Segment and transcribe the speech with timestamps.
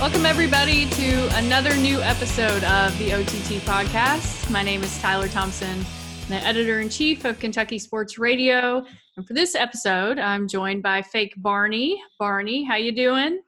[0.00, 4.48] Welcome, everybody, to another new episode of the OTT podcast.
[4.48, 8.86] My name is Tyler Thompson, I'm the editor in chief of Kentucky Sports Radio.
[9.16, 12.00] And for this episode, I'm joined by fake Barney.
[12.16, 13.40] Barney, how you doing?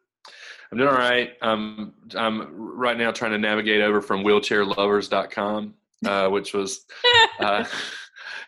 [0.73, 1.31] I'm doing all right.
[1.41, 5.75] I'm I'm right now trying to navigate over from wheelchairlovers.com,
[6.05, 6.85] uh, which was
[7.39, 7.64] uh,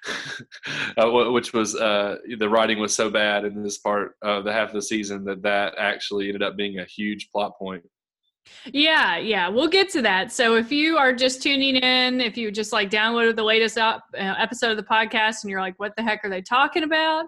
[0.96, 4.70] uh, which was uh, the writing was so bad in this part of the half
[4.70, 7.84] of the season that that actually ended up being a huge plot point.
[8.72, 10.32] Yeah, yeah, we'll get to that.
[10.32, 13.98] So if you are just tuning in, if you just like downloaded the latest uh,
[14.14, 17.26] episode of the podcast and you're like, what the heck are they talking about?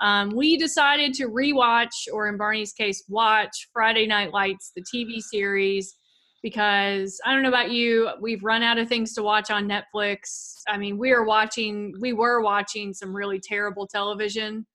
[0.00, 5.20] Um, we decided to rewatch, or in Barney's case, watch Friday Night Lights, the TV
[5.20, 5.96] series,
[6.42, 10.62] because I don't know about you, we've run out of things to watch on Netflix.
[10.66, 14.66] I mean, we are watching, we were watching some really terrible television.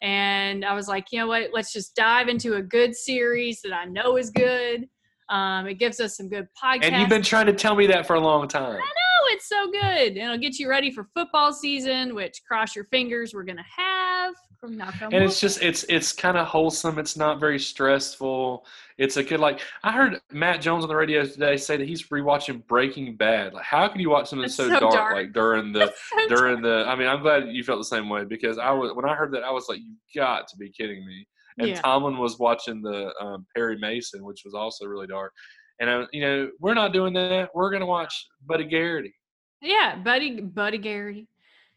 [0.00, 1.50] And I was like, you know what?
[1.52, 4.88] Let's just dive into a good series that I know is good
[5.30, 6.84] um, it gives us some good podcasts.
[6.84, 8.74] And you've been trying to tell me that for a long time.
[8.74, 12.74] I know it's so good, and it'll get you ready for football season, which cross
[12.74, 14.34] your fingers we're gonna have.
[14.62, 16.98] and it's just it's it's kind of wholesome.
[16.98, 18.66] It's not very stressful.
[18.98, 22.08] It's a good like I heard Matt Jones on the radio today say that he's
[22.08, 23.54] rewatching Breaking Bad.
[23.54, 26.60] Like how can you watch something so, so dark, dark, like during the so during
[26.60, 26.84] dark.
[26.84, 29.14] the I mean I'm glad you felt the same way because I was when I
[29.14, 31.26] heard that I was like you've got to be kidding me
[31.60, 31.80] and yeah.
[31.80, 35.32] Tomlin was watching the um, Perry Mason, which was also really dark.
[35.80, 37.50] And uh, you know, we're not doing that.
[37.54, 39.14] We're gonna watch Buddy Garrity.
[39.60, 41.28] Yeah, Buddy Buddy Garrity.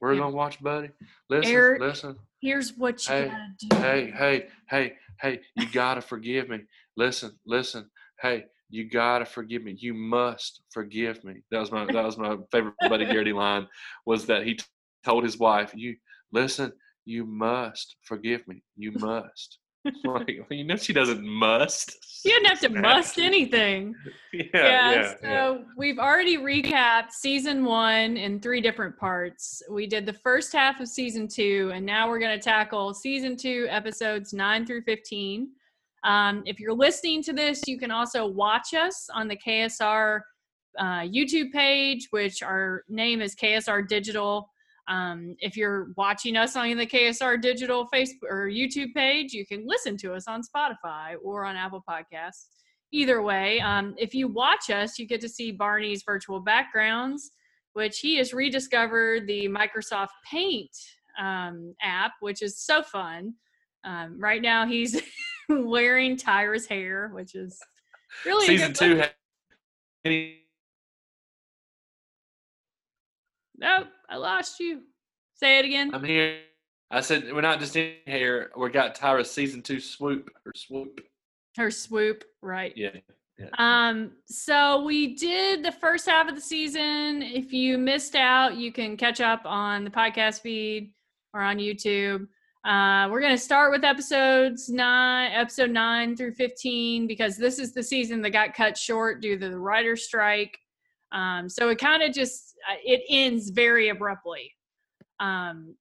[0.01, 0.21] We're yeah.
[0.21, 0.89] gonna watch Buddy.
[1.29, 2.15] Listen, Eric, listen.
[2.41, 3.75] Here's what you hey, gotta do.
[3.77, 5.39] Hey, hey, hey, hey!
[5.55, 6.59] You gotta forgive me.
[6.97, 7.89] Listen, listen.
[8.21, 9.75] Hey, you gotta forgive me.
[9.77, 11.35] You must forgive me.
[11.51, 13.67] That was my that was my favorite Buddy Garrity line.
[14.05, 14.59] Was that he
[15.05, 15.95] told his wife, "You
[16.31, 16.73] listen.
[17.05, 18.63] You must forgive me.
[18.75, 19.59] You must."
[20.03, 21.97] like, you know, she doesn't must.
[22.25, 23.95] You didn't have to must anything.
[24.33, 25.57] yeah, yeah, yeah, So yeah.
[25.77, 29.61] we've already recapped season one in three different parts.
[29.69, 33.35] We did the first half of season two, and now we're going to tackle season
[33.35, 35.49] two, episodes nine through 15.
[36.05, 40.21] Um, if you're listening to this, you can also watch us on the KSR
[40.79, 44.49] uh, YouTube page, which our name is KSR Digital.
[44.87, 49.65] Um, if you're watching us on the KSR Digital Facebook or YouTube page, you can
[49.65, 52.47] listen to us on Spotify or on Apple Podcasts.
[52.91, 57.31] Either way, um, if you watch us, you get to see Barney's virtual backgrounds,
[57.73, 60.69] which he has rediscovered the Microsoft Paint
[61.19, 63.33] um, app, which is so fun.
[63.83, 65.01] Um, right now, he's
[65.49, 67.59] wearing Tyra's hair, which is
[68.25, 69.01] really season two.
[73.57, 74.81] Nope, I lost you.
[75.33, 75.89] Say it again.
[75.91, 76.37] I'm here.
[76.91, 78.51] I said we're not just in here.
[78.55, 81.01] We got Tyra's season two swoop or swoop.
[81.57, 82.71] Her swoop, right?
[82.75, 82.91] Yeah.
[83.39, 83.47] Yeah.
[83.57, 87.23] Um, so we did the first half of the season.
[87.23, 90.93] If you missed out, you can catch up on the podcast feed
[91.33, 92.27] or on YouTube.
[92.63, 97.73] Uh, we're going to start with episodes nine, episode nine through 15, because this is
[97.73, 100.59] the season that got cut short due to the writer's strike.
[101.13, 104.51] Um, so it kind of just uh, it ends very abruptly.
[105.19, 105.75] Um,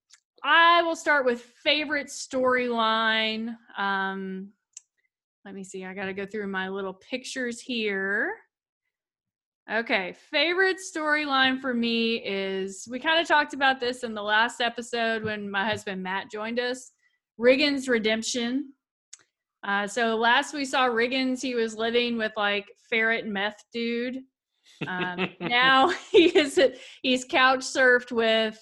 [0.45, 3.57] I will start with favorite storyline.
[3.79, 4.51] Um,
[5.45, 5.85] let me see.
[5.85, 8.35] I got to go through my little pictures here.
[9.71, 14.61] Okay, favorite storyline for me is we kind of talked about this in the last
[14.61, 16.93] episode when my husband Matt joined us.
[17.41, 18.73] Riggins' redemption.
[19.65, 24.19] Uh, so last we saw Riggins, he was living with like ferret meth dude
[24.89, 26.61] um, now he is
[27.03, 28.59] he's couch surfed with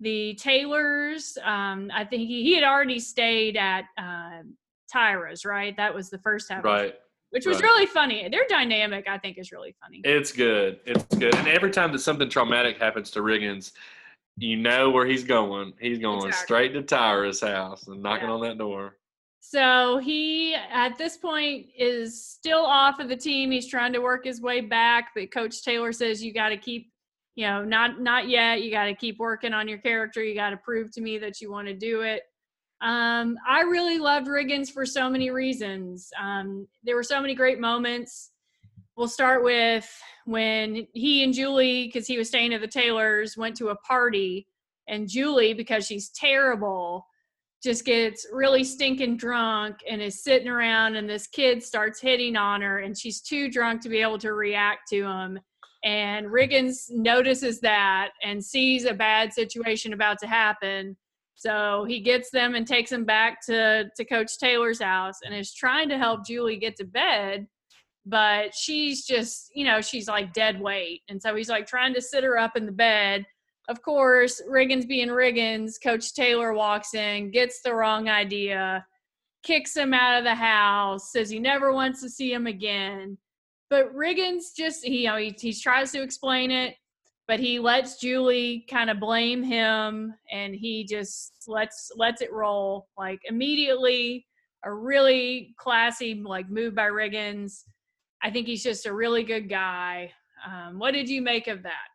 [0.00, 1.38] the Taylors.
[1.42, 4.42] Um, I think he, he had already stayed at uh,
[4.92, 5.76] Tyra's, right?
[5.76, 6.62] That was the first time.
[6.62, 6.94] Right.
[7.30, 7.64] Which was right.
[7.64, 8.28] really funny.
[8.28, 10.02] Their dynamic, I think, is really funny.
[10.04, 10.80] It's good.
[10.84, 11.34] It's good.
[11.34, 13.72] And every time that something traumatic happens to Riggins,
[14.36, 15.72] you know where he's going.
[15.80, 16.44] He's going exactly.
[16.44, 18.34] straight to Tyra's house and knocking yeah.
[18.34, 18.96] on that door.
[19.44, 23.50] So he, at this point, is still off of the team.
[23.50, 26.92] He's trying to work his way back, but Coach Taylor says you got to keep,
[27.34, 28.62] you know, not not yet.
[28.62, 30.22] You got to keep working on your character.
[30.22, 32.22] You got to prove to me that you want to do it.
[32.80, 36.08] Um, I really loved Riggins for so many reasons.
[36.20, 38.30] Um, there were so many great moments.
[38.96, 39.90] We'll start with
[40.24, 44.46] when he and Julie, because he was staying at the Taylors, went to a party,
[44.86, 47.06] and Julie, because she's terrible
[47.62, 52.60] just gets really stinking drunk and is sitting around and this kid starts hitting on
[52.60, 55.38] her and she's too drunk to be able to react to him
[55.84, 60.96] and riggins notices that and sees a bad situation about to happen
[61.34, 65.52] so he gets them and takes them back to, to coach taylor's house and is
[65.52, 67.46] trying to help julie get to bed
[68.04, 71.02] but she's just, you know, she's like dead weight.
[71.08, 73.24] And so he's like trying to sit her up in the bed.
[73.68, 78.84] Of course, Riggins being Riggins, Coach Taylor walks in, gets the wrong idea,
[79.42, 83.16] kicks him out of the house, says he never wants to see him again.
[83.70, 86.74] But Riggins just, he, you know, he, he tries to explain it,
[87.28, 92.88] but he lets Julie kind of blame him and he just lets lets it roll.
[92.98, 94.26] Like immediately,
[94.64, 97.62] a really classy like move by Riggins
[98.22, 100.12] I think he's just a really good guy.
[100.46, 101.88] Um, what did you make of that?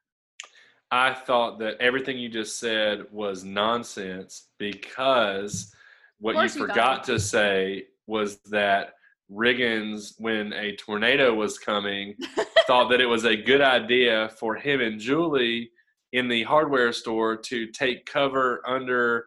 [0.91, 5.73] I thought that everything you just said was nonsense because
[6.19, 8.93] what you forgot to say was that
[9.31, 12.15] Riggins, when a tornado was coming,
[12.67, 15.71] thought that it was a good idea for him and Julie
[16.13, 19.25] in the hardware store to take cover under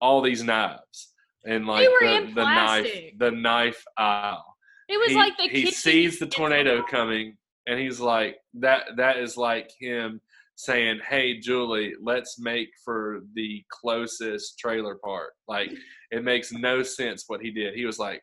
[0.00, 1.12] all these knives
[1.44, 4.56] and like the, the knife the knife aisle.
[4.88, 7.36] It was he, like the he sees the tornado coming,
[7.66, 8.84] and he's like that.
[8.96, 10.20] That is like him
[10.56, 15.72] saying, "Hey, Julie, let's make for the closest trailer park." Like
[16.10, 17.74] it makes no sense what he did.
[17.74, 18.22] He was like,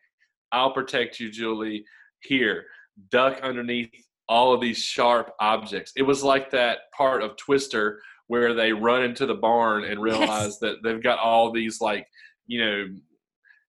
[0.52, 1.84] "I'll protect you, Julie.
[2.20, 2.64] Here,
[3.10, 3.90] duck underneath
[4.28, 9.02] all of these sharp objects." It was like that part of Twister where they run
[9.02, 10.58] into the barn and realize yes.
[10.60, 12.06] that they've got all these like
[12.46, 12.86] you know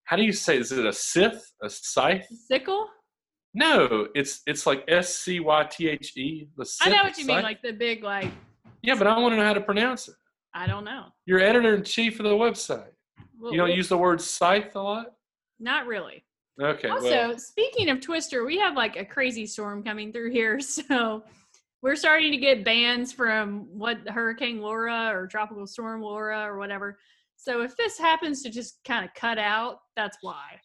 [0.06, 0.58] how do you say?
[0.58, 1.42] Is it a scythe?
[1.62, 2.28] A scythe?
[2.48, 2.88] Sickle?
[3.54, 6.48] No, it's it's like S C Y T H E.
[6.58, 8.32] The I know what you mean, like the big like.
[8.84, 10.16] Yeah, but I want to know how to pronounce it.
[10.54, 11.06] I don't know.
[11.26, 12.92] You're editor in chief of the website.
[13.40, 15.14] Well, you don't use the word scythe a lot.
[15.60, 16.24] Not really.
[16.62, 16.90] Okay.
[16.90, 17.40] Also, well.
[17.40, 21.24] speaking of Twister, we have like a crazy storm coming through here, so
[21.82, 27.00] we're starting to get bans from what Hurricane Laura or Tropical Storm Laura or whatever.
[27.36, 30.60] So if this happens to just kind of cut out, that's why.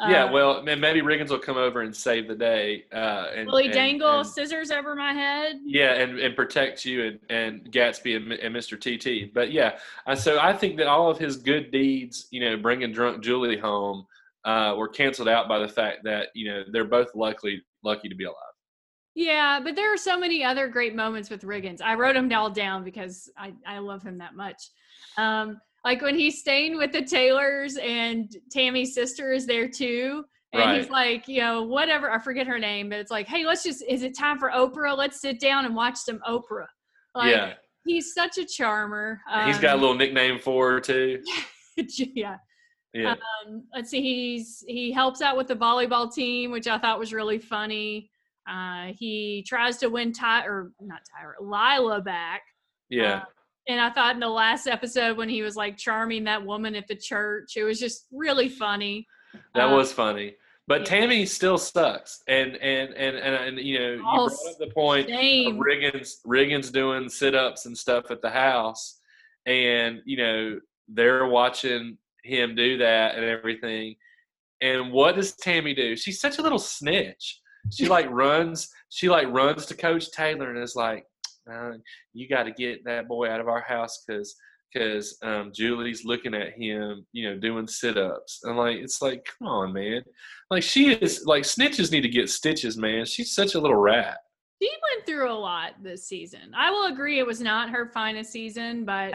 [0.00, 2.84] Yeah, uh, well, maybe Riggins will come over and save the day.
[2.92, 5.60] Uh, and, will he and, dangle and, scissors over my head?
[5.64, 8.78] Yeah, and, and protect you and, and Gatsby and, and Mr.
[8.78, 9.32] TT.
[9.32, 12.92] But yeah, uh, so I think that all of his good deeds, you know, bringing
[12.92, 14.06] drunk Julie home,
[14.44, 18.14] uh, were canceled out by the fact that you know they're both lucky lucky to
[18.14, 18.36] be alive.
[19.14, 21.82] Yeah, but there are so many other great moments with Riggins.
[21.82, 24.70] I wrote them all down because I, I love him that much.
[25.18, 30.24] Um, like when he's staying with the Taylors and Tammy's sister is there too.
[30.52, 30.80] And right.
[30.80, 33.82] he's like, you know, whatever, I forget her name, but it's like, hey, let's just,
[33.88, 34.96] is it time for Oprah?
[34.96, 36.66] Let's sit down and watch some Oprah.
[37.14, 37.54] Like, yeah.
[37.84, 39.20] He's such a charmer.
[39.30, 41.22] Um, he's got a um, little nickname for her too.
[41.76, 42.36] yeah.
[42.94, 43.12] Yeah.
[43.12, 44.02] Um, let's see.
[44.02, 48.10] He's he helps out with the volleyball team, which I thought was really funny.
[48.48, 52.42] Uh, he tries to win Ty or not Tyra, Lila back.
[52.88, 53.16] Yeah.
[53.16, 53.24] Uh,
[53.68, 56.88] and I thought in the last episode when he was like charming that woman at
[56.88, 59.06] the church, it was just really funny.
[59.54, 60.34] That um, was funny.
[60.68, 60.86] But yeah.
[60.86, 65.08] Tammy still sucks, and and and and, and you know you brought up the point
[65.08, 65.56] shame.
[65.56, 69.00] of Riggins Riggins doing sit ups and stuff at the house,
[69.46, 73.96] and you know they're watching him do that and everything.
[74.60, 75.96] And what does Tammy do?
[75.96, 77.40] She's such a little snitch.
[77.72, 78.68] She like runs.
[78.88, 81.06] She like runs to Coach Taylor and is like,
[82.12, 84.36] you got to get that boy out of our house because
[84.72, 88.40] because um, Julie's looking at him, you know, doing sit ups.
[88.44, 90.02] And like, it's like, come on, man.
[90.50, 93.04] Like, she is like, snitches need to get stitches, man.
[93.04, 94.18] She's such a little rat.
[94.62, 96.52] She went through a lot this season.
[96.56, 99.14] I will agree it was not her finest season, but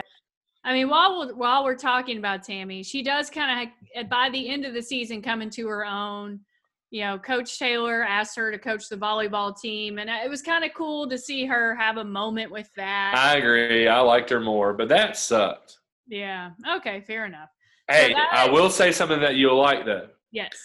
[0.64, 4.50] I mean, while we're, while we're talking about Tammy, she does kind of, by the
[4.50, 6.42] end of the season, come into her own
[6.90, 10.42] you know, Coach Taylor asked her to coach the volleyball team, and uh, it was
[10.42, 13.14] kind of cool to see her have a moment with that.
[13.18, 13.88] I agree.
[13.88, 15.78] I liked her more, but that sucked.
[16.08, 16.52] Yeah.
[16.78, 17.02] Okay.
[17.02, 17.50] Fair enough.
[17.90, 20.08] Hey, so that, I will say something that you'll like though.
[20.32, 20.58] Yes.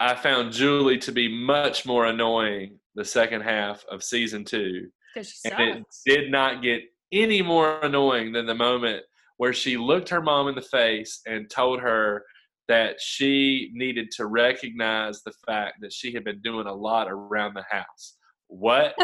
[0.00, 4.88] I found Julie to be much more annoying the second half of season two.
[5.14, 5.54] Because she sucks.
[5.58, 9.04] And it did not get any more annoying than the moment
[9.36, 12.24] where she looked her mom in the face and told her
[12.72, 17.52] that she needed to recognize the fact that she had been doing a lot around
[17.52, 18.16] the house.
[18.48, 18.94] What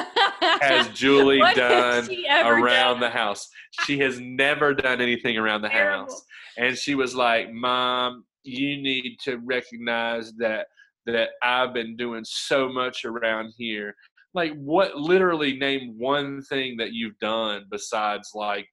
[0.41, 3.01] has Julie what done around done?
[3.01, 3.47] the house?
[3.85, 6.05] She has never done anything around the Terrible.
[6.05, 6.25] house.
[6.57, 10.69] And she was like, Mom, you need to recognize that
[11.05, 13.95] that I've been doing so much around here.
[14.33, 18.67] Like what literally name one thing that you've done besides like,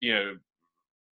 [0.00, 0.32] you know,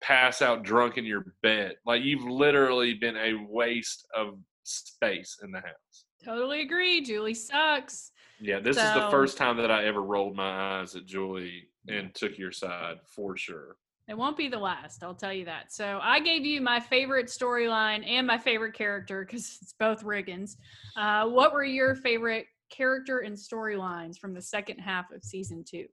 [0.03, 1.77] pass out drunk in your bed.
[1.87, 6.05] Like you've literally been a waste of space in the house.
[6.25, 7.01] Totally agree.
[7.01, 8.13] Julie sucks.
[8.41, 11.69] Yeah, this so, is the first time that I ever rolled my eyes at Julie
[11.89, 13.77] and took your side for sure.
[14.09, 15.73] It won't be the last, I'll tell you that.
[15.73, 20.57] So I gave you my favorite storyline and my favorite character because it's both Riggins.
[20.97, 25.87] Uh, what were your favorite character and storylines from the second half of season two?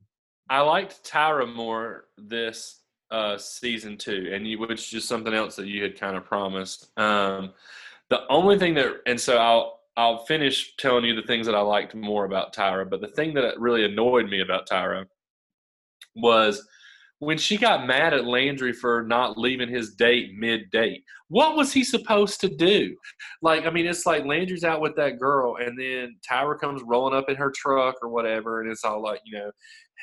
[0.49, 2.78] I liked Tyra more this
[3.11, 6.25] uh, season two, and you, which is just something else that you had kind of
[6.25, 6.91] promised.
[6.97, 7.53] Um,
[8.09, 11.61] the only thing that, and so I'll I'll finish telling you the things that I
[11.61, 12.89] liked more about Tyra.
[12.89, 15.05] But the thing that really annoyed me about Tyra
[16.15, 16.65] was
[17.19, 21.03] when she got mad at Landry for not leaving his date mid date.
[21.27, 22.95] What was he supposed to do?
[23.41, 27.13] Like, I mean, it's like Landry's out with that girl, and then Tyra comes rolling
[27.13, 29.51] up in her truck or whatever, and it's all like, you know,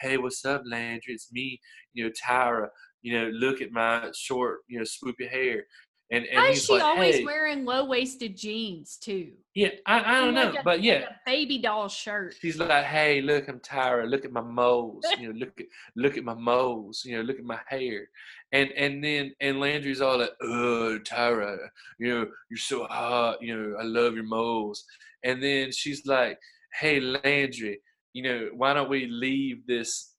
[0.00, 1.14] hey, what's up, Landry?
[1.14, 1.58] It's me,
[1.94, 2.68] you know, Tyra.
[3.06, 5.64] You know, look at my short, you know, swoopy hair.
[6.10, 7.25] And, and Why is she like, always hey.
[7.25, 9.32] wearing low waisted jeans too?
[9.54, 12.34] Yeah, I, I don't Like know, a- but yeah, like a baby doll shirt.
[12.40, 14.08] She's like, "Hey, look, I'm Tyra.
[14.08, 15.06] Look at my moles.
[15.20, 17.02] You know, look at look at my moles.
[17.04, 18.08] You know, look at my hair."
[18.52, 21.56] And and then and Landry's all like, "Oh, Tyra,
[22.00, 23.40] you know, you're so hot.
[23.40, 24.84] You know, I love your moles."
[25.25, 26.38] And then she's like,
[26.80, 27.80] "Hey, Landry,
[28.14, 30.12] you know, why don't we leave this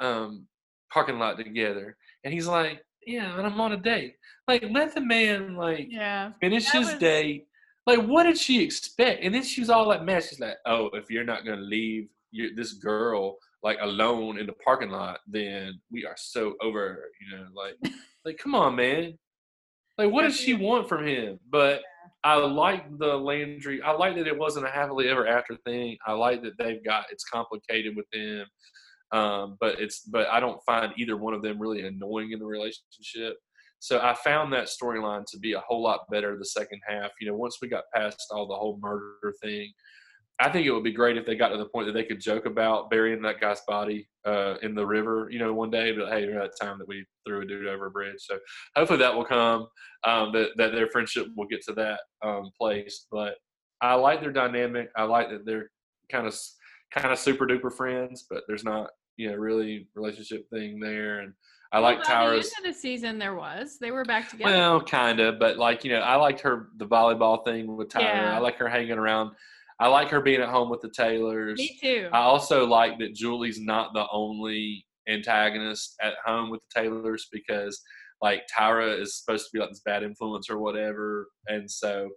[0.00, 0.46] um
[0.92, 4.16] parking lot together?" And he's like, "Yeah, and I'm on a date.
[4.48, 6.32] Like, let the man like Yeah.
[6.40, 7.46] finish That his was- date.
[7.86, 9.22] Like, what did she expect?
[9.24, 10.22] And then she was all like mad.
[10.24, 14.52] She's like, "Oh, if you're not gonna leave your, this girl like alone in the
[14.54, 17.76] parking lot, then we are so over." her," You know, like,
[18.24, 19.18] like, come on, man.
[19.98, 21.38] Like, what does she want from him?
[21.50, 21.82] But
[22.22, 23.82] I like the Landry.
[23.82, 25.96] I like that it wasn't a happily ever after thing.
[26.06, 28.46] I like that they've got it's complicated with them.
[29.12, 32.46] Um, but it's but I don't find either one of them really annoying in the
[32.46, 33.36] relationship.
[33.80, 37.12] So I found that storyline to be a whole lot better the second half.
[37.20, 39.72] You know, once we got past all the whole murder thing,
[40.38, 42.20] I think it would be great if they got to the point that they could
[42.20, 45.28] joke about burying that guy's body uh, in the river.
[45.30, 47.86] You know, one day, but hey, remember that time that we threw a dude over
[47.86, 48.18] a bridge.
[48.18, 48.38] So
[48.76, 49.66] hopefully that will come.
[50.04, 53.06] Um, that that their friendship will get to that um, place.
[53.10, 53.34] But
[53.80, 54.90] I like their dynamic.
[54.96, 55.70] I like that they're
[56.10, 56.38] kind of
[56.92, 61.20] kind of super duper friends, but there's not you know really relationship thing there.
[61.20, 61.32] And
[61.72, 63.78] I like Well, by the end of the season, there was.
[63.80, 64.50] They were back together.
[64.50, 68.02] Well, kind of, but like you know, I liked her the volleyball thing with Tyra.
[68.02, 68.36] Yeah.
[68.36, 69.32] I like her hanging around.
[69.78, 71.58] I like her being at home with the Taylors.
[71.58, 72.08] Me too.
[72.12, 77.80] I also like that Julie's not the only antagonist at home with the Taylors because
[78.20, 82.08] like Tyra is supposed to be like this bad influence or whatever, and so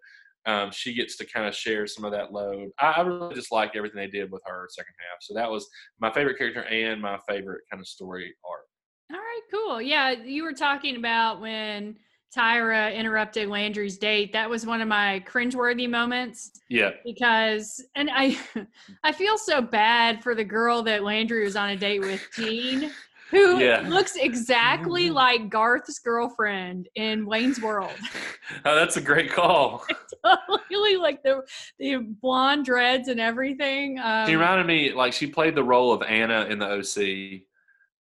[0.45, 2.69] um, she gets to kind of share some of that load.
[2.79, 5.19] I, I really just like everything they did with her second half.
[5.21, 5.67] So that was
[5.99, 8.65] my favorite character and my favorite kind of story arc.
[9.11, 9.81] All right, cool.
[9.81, 11.95] Yeah, you were talking about when
[12.35, 14.33] Tyra interrupted Landry's date.
[14.33, 18.37] That was one of my cringeworthy moments Yeah, because, and I,
[19.03, 22.91] I feel so bad for the girl that Landry was on a date with, Jean,
[23.33, 23.81] who Yeah.
[23.87, 27.91] looks exactly like Garth's girlfriend in Wayne's World.
[28.65, 29.83] oh, that's a great call.
[30.25, 31.41] totally like the
[31.79, 33.99] the blonde dreads and everything.
[33.99, 37.41] Um, She reminded me like she played the role of Anna in the OC.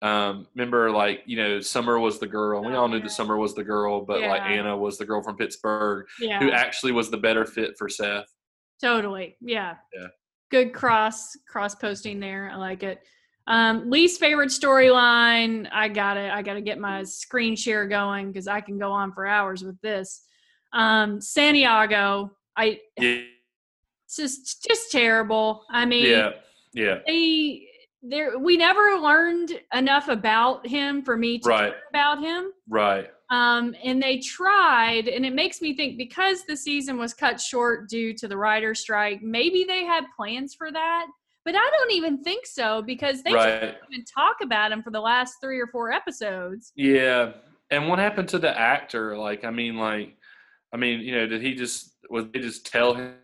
[0.03, 2.65] Um, remember, like you know, Summer was the girl.
[2.65, 5.37] We all knew that Summer was the girl, but like Anna was the girl from
[5.37, 8.27] Pittsburgh, yeah, who actually was the better fit for Seth.
[8.83, 9.37] Totally.
[9.41, 9.77] Yeah.
[9.95, 10.09] Yeah.
[10.51, 12.51] Good cross cross posting there.
[12.53, 13.01] I like it.
[13.51, 15.69] Um, least favorite storyline.
[15.73, 19.27] I gotta I gotta get my screen share going because I can go on for
[19.27, 20.23] hours with this.
[20.73, 22.31] Um, Santiago.
[22.57, 23.23] I Yeah,
[24.07, 25.65] it's just just terrible.
[25.69, 26.31] I mean, yeah,
[26.75, 26.99] yeah.
[27.09, 27.67] they
[28.03, 32.53] there we never learned enough about him for me to Right, about him.
[32.69, 33.09] right.
[33.31, 37.89] Um, and they tried, and it makes me think because the season was cut short
[37.89, 41.07] due to the writer strike, maybe they had plans for that.
[41.51, 43.61] But I don't even think so because they Right.
[43.61, 46.73] didn't even talk about him for the last three or four episodes.
[46.77, 47.33] Yeah.
[47.73, 49.19] And what happened to the actor?
[49.19, 50.17] Like, I mean, like,
[50.73, 53.15] I mean, you know, did he just was they just tell him,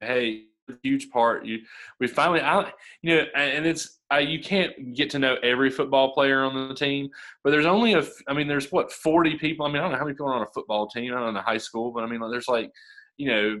[0.00, 0.46] hey,
[0.84, 1.58] huge part you
[1.98, 2.70] we finally I
[3.02, 6.74] you know and it's I, you can't get to know every football player on the
[6.76, 7.10] team
[7.42, 9.98] but there's only a, I mean there's what 40 people I mean I don't know
[9.98, 12.06] how many people are on a football team I don't know high school but I
[12.06, 12.70] mean like, there's like
[13.16, 13.60] you know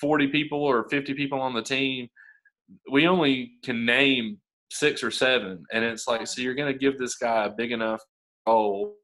[0.00, 2.08] 40 people or 50 people on the team
[2.90, 4.38] we only can name
[4.70, 7.70] six or seven and it's like so you're going to give this guy a big
[7.72, 8.00] enough
[8.46, 8.94] role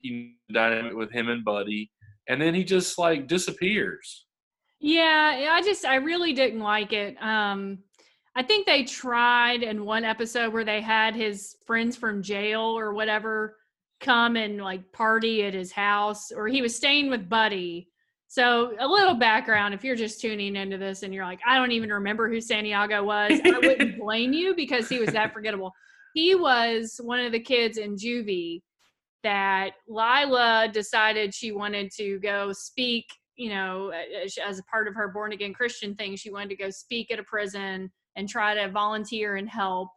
[0.00, 1.90] you know, dynamic with him and buddy
[2.28, 4.26] and then he just like disappears
[4.84, 7.16] Yeah, I just I really didn't like it.
[7.22, 7.78] Um,
[8.34, 12.92] I think they tried in one episode where they had his friends from jail or
[12.92, 13.56] whatever
[14.00, 17.91] come and like party at his house, or he was staying with Buddy.
[18.32, 21.72] So a little background, if you're just tuning into this and you're like, I don't
[21.72, 25.70] even remember who Santiago was, I wouldn't blame you because he was that forgettable.
[26.14, 28.62] He was one of the kids in juvie
[29.22, 33.04] that Lila decided she wanted to go speak
[33.36, 33.92] you know,
[34.46, 37.18] as a part of her born again Christian thing, she wanted to go speak at
[37.18, 39.88] a prison and try to volunteer and help.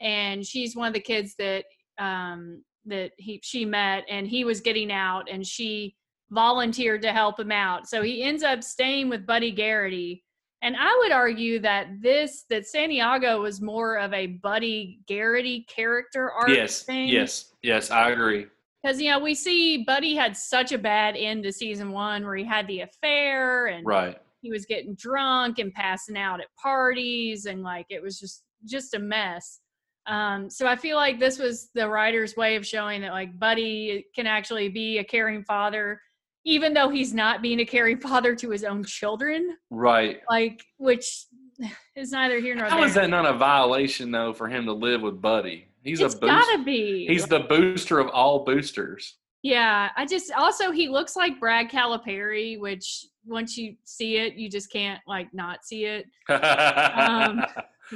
[0.00, 1.64] And she's one of the kids that
[1.98, 5.96] um, that he she met, and he was getting out, and she
[6.30, 7.88] volunteered to help him out.
[7.88, 10.24] So he ends up staying with Buddy Garrity.
[10.62, 16.32] And I would argue that this that Santiago was more of a Buddy Garrity character
[16.32, 16.48] arc.
[16.48, 17.08] Yes, thing.
[17.08, 18.46] yes, yes, I agree.
[18.82, 22.36] Because you know we see Buddy had such a bad end to season one where
[22.36, 24.18] he had the affair and right.
[24.42, 28.94] he was getting drunk and passing out at parties and like it was just just
[28.94, 29.60] a mess.
[30.06, 34.06] Um, so I feel like this was the writer's way of showing that like Buddy
[34.14, 36.00] can actually be a caring father,
[36.46, 39.58] even though he's not being a caring father to his own children.
[39.68, 40.20] Right.
[40.30, 41.26] Like, which
[41.96, 42.86] is neither here nor How there.
[42.86, 45.68] is that not a violation though for him to live with Buddy?
[45.82, 46.34] He's it's a booster.
[46.34, 47.06] gotta be.
[47.06, 49.16] He's the booster of all boosters.
[49.42, 54.50] Yeah, I just also he looks like Brad Calipari, which once you see it, you
[54.50, 56.06] just can't like not see it.
[56.28, 57.44] Um,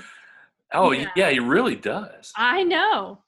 [0.73, 1.09] oh yeah.
[1.17, 2.33] yeah, he really does.
[2.37, 3.23] I know.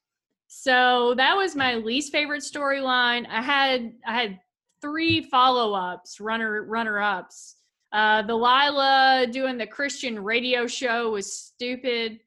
[0.47, 3.27] So that was my least favorite storyline.
[3.29, 4.39] I had I had
[4.83, 7.57] three follow ups, runner runner ups.
[7.93, 12.21] Uh, the Lila doing the Christian radio show was stupid.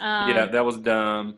[0.00, 1.36] Um, yeah, that was dumb.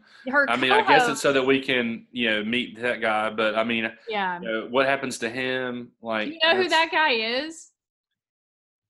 [0.48, 3.30] I mean, I guess it's so that we can, you know, meet that guy.
[3.30, 4.40] But I mean, yeah.
[4.40, 5.90] you know, what happens to him?
[6.02, 7.70] Like, Do you know who that guy is?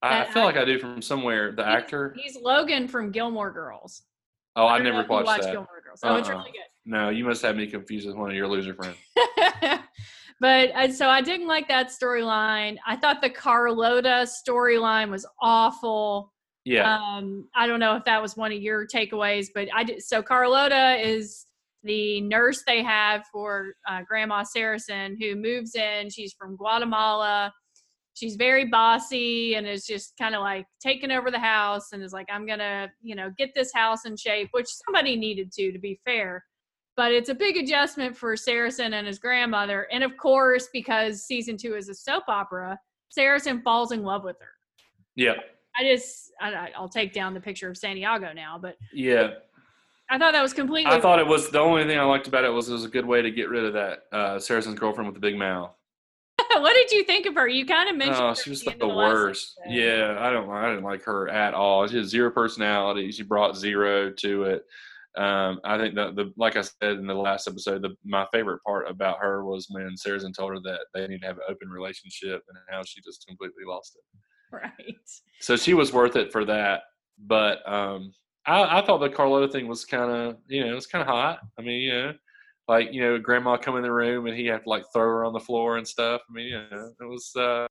[0.01, 0.55] I, I that feel like?
[0.57, 1.51] I do from somewhere.
[1.51, 2.15] The He's- actor.
[2.17, 4.03] He's Logan from Gilmore Girls.
[4.55, 5.51] Oh, I don't never watched watch that.
[5.51, 5.99] Gilmore Girls.
[6.03, 6.37] Oh, it's Uh-uh.
[6.37, 6.59] really good.
[6.85, 8.97] No, you must have me confused with one of your loser friends.
[10.39, 12.77] but uh, so I didn't like that storyline.
[12.85, 16.33] I thought the Carlota storyline was awful.
[16.65, 16.97] Yeah.
[16.97, 20.03] Um, I don't know if that was one of your takeaways, but I did.
[20.03, 21.45] So Carlota is
[21.83, 26.09] the nurse they have for uh, Grandma Saracen, who moves in.
[26.09, 27.53] She's from Guatemala.
[28.15, 32.13] She's very bossy and is just kind of like taking over the house and is
[32.13, 35.79] like, I'm gonna, you know, get this house in shape, which somebody needed to, to
[35.79, 36.43] be fair.
[36.97, 39.87] But it's a big adjustment for Saracen and his grandmother.
[39.91, 42.79] And of course, because season two is a soap opera,
[43.09, 44.51] Saracen falls in love with her.
[45.15, 45.33] yeah.
[45.77, 49.31] I just I, I'll take down the picture of Santiago now, but Yeah.
[50.09, 50.89] I thought that was completely.
[50.89, 52.89] I thought it was the only thing I liked about it was it was a
[52.89, 55.71] good way to get rid of that uh, Saracen's girlfriend with the big mouth.
[56.53, 57.47] what did you think of her?
[57.47, 58.23] You kind of mentioned.
[58.23, 59.59] Oh, she was the the, last worst.
[59.65, 59.75] episode.
[59.75, 60.49] Yeah, I don't.
[60.49, 61.87] I didn't like her at all.
[61.87, 63.11] She had zero personality.
[63.11, 64.65] She brought zero to it.
[65.17, 68.61] Um, I think that the like I said in the last episode, the, my favorite
[68.65, 71.69] part about her was when Saracen told her that they need to have an open
[71.69, 74.03] relationship and how she just completely lost it.
[74.51, 74.95] Right.
[75.41, 76.83] So she was worth it for that.
[77.17, 78.13] But um,
[78.45, 81.07] I, I thought the Carlota thing was kind of, you know, it was kind of
[81.07, 81.39] hot.
[81.59, 82.13] I mean, you know,
[82.67, 85.25] like you know, grandma come in the room and he had to like throw her
[85.25, 86.21] on the floor and stuff.
[86.29, 87.31] I mean, you know, it was.
[87.35, 87.67] Uh,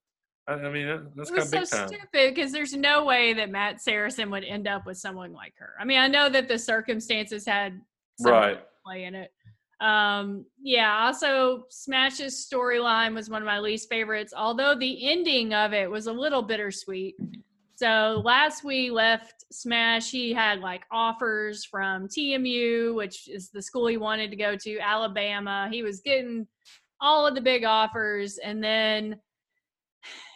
[0.47, 1.89] I, mean, it- that's It kind was so time.
[1.89, 5.75] stupid because there's no way that Matt Saracen would end up with someone like her.
[5.81, 7.81] I mean, I know that the circumstances had
[8.21, 8.61] some Right.
[8.85, 9.33] play in it.
[9.81, 15.73] Um, yeah, also Smash's storyline was one of my least favorites, although the ending of
[15.73, 17.17] it was a little bittersweet.
[17.77, 23.89] So last we left Smash, he had like offers from TMU, which is the school
[23.89, 25.69] he wanted to go to, Alabama.
[25.73, 26.47] He was getting
[27.01, 29.21] all of the big offers, and then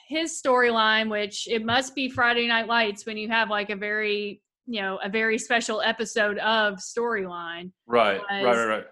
[0.08, 4.42] his storyline, which it must be Friday Night Lights when you have like a very,
[4.66, 8.20] you know, a very special episode of storyline Right.
[8.30, 8.44] Right.
[8.44, 8.66] Right.
[8.66, 8.86] Right.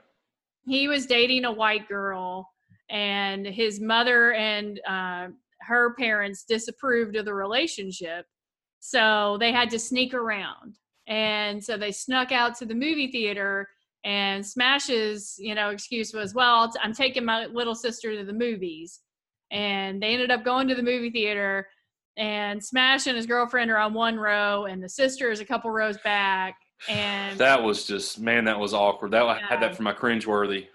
[0.66, 2.50] he was dating a white girl
[2.90, 5.28] and his mother and uh,
[5.62, 8.26] her parents disapproved of the relationship
[8.80, 10.76] so they had to sneak around
[11.08, 13.68] and so they snuck out to the movie theater
[14.04, 19.00] and smash's you know excuse was well i'm taking my little sister to the movies
[19.50, 21.68] and they ended up going to the movie theater
[22.16, 25.70] and smash and his girlfriend are on one row and the sister is a couple
[25.70, 26.56] rows back
[26.88, 28.44] and That was just man.
[28.44, 29.12] That was awkward.
[29.12, 30.66] That I had that for my cringeworthy.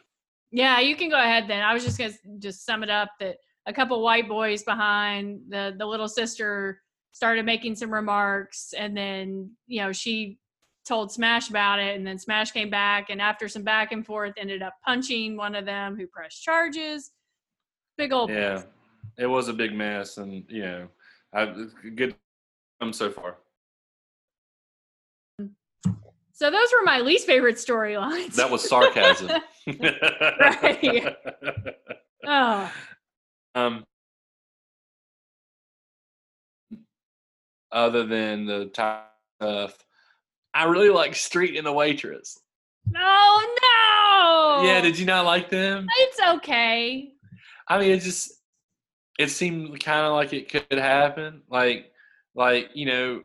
[0.51, 1.61] Yeah, you can go ahead then.
[1.61, 5.75] I was just gonna just sum it up that a couple white boys behind the
[5.77, 6.81] the little sister
[7.13, 10.39] started making some remarks, and then you know she
[10.85, 14.33] told Smash about it, and then Smash came back, and after some back and forth,
[14.37, 17.11] ended up punching one of them who pressed charges.
[17.97, 18.63] Big old Yeah,
[19.17, 20.87] it was a big mess, and you know,
[21.33, 21.53] I
[21.95, 22.15] good
[22.81, 23.37] um so far.
[26.41, 28.33] So those were my least favorite storylines.
[28.35, 29.29] That was sarcasm.
[29.67, 31.15] Right.
[32.25, 32.73] oh,
[33.53, 33.83] Um,
[37.71, 39.77] other than the stuff,
[40.55, 42.39] I really like Street and the Waitress.
[42.89, 44.63] no, no.
[44.65, 45.85] Yeah, did you not like them?
[45.99, 47.13] It's okay.
[47.67, 48.31] I mean, it just
[49.19, 51.41] it seemed kind of like it could happen.
[51.49, 51.91] Like,
[52.35, 53.21] like you know,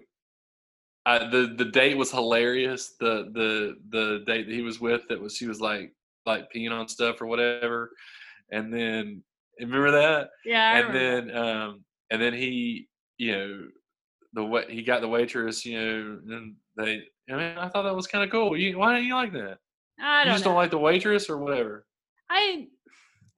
[1.07, 2.95] uh, the the date was hilarious.
[2.99, 5.93] The the the date that he was with that was she was like
[6.27, 7.91] like peeing on stuff or whatever,
[8.51, 9.23] and then
[9.61, 10.31] remember that?
[10.45, 10.79] Yeah.
[10.79, 13.61] and then um and then he you know
[14.35, 17.97] the way he got the waitress you know and they I mean I thought that
[17.97, 18.57] was kind of cool.
[18.57, 19.59] You, why don't you like that?
[20.01, 20.51] I don't you just know.
[20.51, 21.87] don't like the waitress or whatever.
[22.29, 22.67] I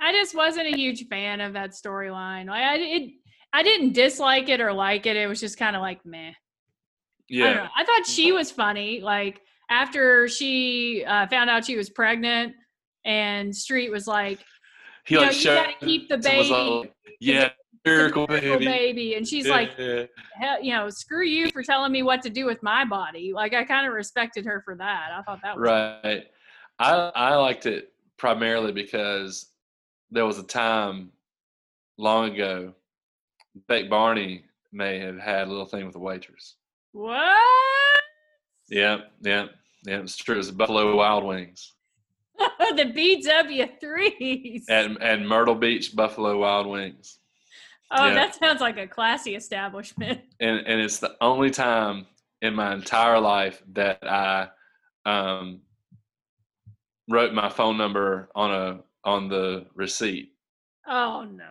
[0.01, 2.47] I just wasn't a huge fan of that storyline.
[2.47, 3.11] Like I it
[3.53, 5.17] I didn't dislike it or like it.
[5.17, 6.29] It was just kind of like meh.
[6.31, 6.35] I,
[7.29, 9.01] Yeah, I thought she was funny.
[9.01, 12.55] Like after she uh, found out she was pregnant,
[13.05, 14.39] and Street was like,
[15.05, 16.95] he you know, you gotta keep the it was all, baby.
[17.21, 17.51] yeah,
[17.85, 18.65] miracle "Miracle baby.
[18.67, 20.05] baby," and she's Yeah, like, yeah.
[20.35, 23.33] hell, you know, screw you for telling me what to do with my body.
[23.35, 25.11] Like I kind of respected her for that.
[25.17, 26.27] I thought that was right.
[26.79, 29.51] I I liked it primarily because
[30.11, 31.11] there was a time
[31.97, 32.75] long ago,
[33.67, 36.57] Beck Barney may have had a little thing with a waitress.
[36.93, 37.37] what?
[38.71, 39.51] Yep, yep,
[39.87, 40.03] yep.
[40.03, 40.35] It's true.
[40.35, 41.73] It was Buffalo Wild Wings
[42.77, 44.67] the BW threes.
[44.69, 47.19] And at Myrtle Beach Buffalo Wild Wings,
[47.91, 48.15] Oh, yeah.
[48.15, 50.21] that sounds like a classy establishment.
[50.41, 52.07] and and it's the only time
[52.43, 54.49] in my entire life that I
[55.07, 55.61] um,
[57.09, 60.33] wrote my phone number on a on the receipt,
[60.87, 61.51] Oh no.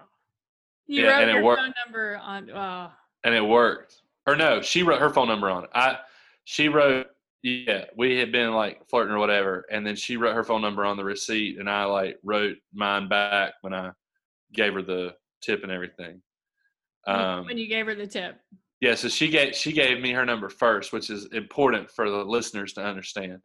[0.87, 1.61] You Yeah, wrote and it your worked.
[1.61, 2.91] phone number on oh
[3.23, 4.01] and it worked.
[4.25, 5.69] Or no, she wrote her phone number on it.
[5.73, 5.97] I
[6.45, 7.07] she wrote
[7.43, 10.83] yeah, we had been like flirting or whatever, and then she wrote her phone number
[10.85, 13.91] on the receipt, and I like wrote mine back when I
[14.53, 16.21] gave her the tip and everything.
[17.05, 18.37] Um, when you gave her the tip.
[18.81, 22.17] yeah, so she gave she gave me her number first, which is important for the
[22.25, 23.39] listeners to understand.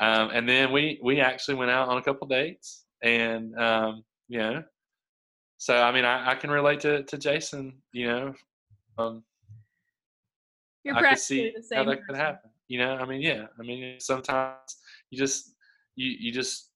[0.00, 4.38] Um, and then we we actually went out on a couple dates, and um, you
[4.38, 4.62] know,
[5.58, 7.74] so I mean, I, I can relate to to Jason.
[7.92, 8.34] You know,
[8.98, 9.24] um,
[10.84, 11.78] You're I could practically see the same.
[11.78, 12.50] how that could happen.
[12.68, 14.56] You know, I mean, yeah, I mean, sometimes
[15.10, 15.54] you just
[15.94, 16.70] you you just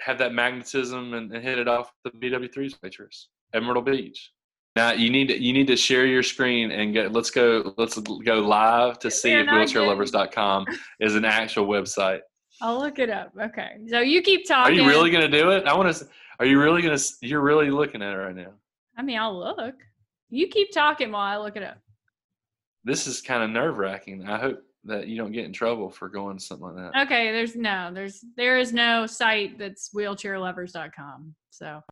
[0.00, 4.32] have that magnetism and, and hit it off the BW3's waitress at Myrtle Beach.
[4.76, 7.98] Now you need to you need to share your screen and get let's go let's
[7.98, 10.66] go live to see if wheelchairlovers.com
[11.00, 12.20] is an actual website.
[12.60, 13.32] I'll look it up.
[13.38, 13.78] Okay.
[13.88, 14.78] So you keep talking.
[14.78, 15.66] Are you really going to do it?
[15.66, 16.08] I want to.
[16.40, 17.04] Are you really going to?
[17.22, 18.52] You're really looking at it right now.
[18.96, 19.74] I mean, I'll look.
[20.30, 21.78] You keep talking while I look it up.
[22.84, 24.28] This is kind of nerve wracking.
[24.28, 27.02] I hope that you don't get in trouble for going something like that.
[27.06, 31.34] Okay, there's no, there's there is no site that's wheelchairlovers.com.
[31.50, 31.82] So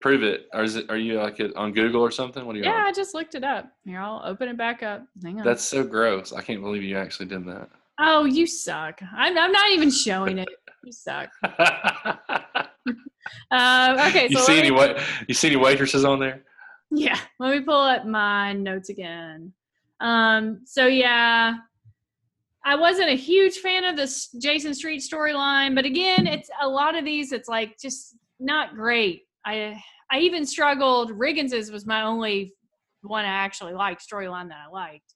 [0.00, 0.46] Prove it.
[0.52, 0.88] Or is it?
[0.90, 2.44] Are you like it on Google or something?
[2.46, 2.64] What do you?
[2.64, 2.86] yeah, on?
[2.86, 3.72] I just looked it up.
[3.84, 5.04] Here, I'll open it back up.
[5.22, 5.44] Hang on.
[5.44, 6.32] That's so gross.
[6.32, 7.68] I can't believe you actually did that.
[7.98, 9.00] Oh, you suck.
[9.14, 10.48] I'm I'm not even showing it.
[10.84, 11.30] You suck.
[13.50, 14.96] Uh, okay, you so see any wait?
[15.26, 16.42] You see any waitresses on there?
[16.90, 19.52] Yeah, let me pull up my notes again.
[20.00, 21.54] Um, so yeah,
[22.64, 26.96] I wasn't a huge fan of this Jason Street storyline, but again, it's a lot
[26.96, 27.32] of these.
[27.32, 29.22] It's like just not great.
[29.44, 31.12] I I even struggled.
[31.12, 32.54] Riggins's was my only
[33.02, 35.14] one I actually liked storyline that I liked.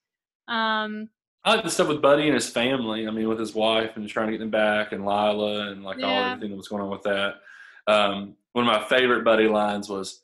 [0.48, 1.08] Um,
[1.44, 3.06] I like the stuff with Buddy and his family.
[3.08, 5.96] I mean, with his wife and trying to get them back, and Lila, and like
[5.96, 6.32] all Yeah.
[6.32, 7.34] everything that was going on with that.
[7.88, 10.20] Um, one of my favorite Buddy lines was,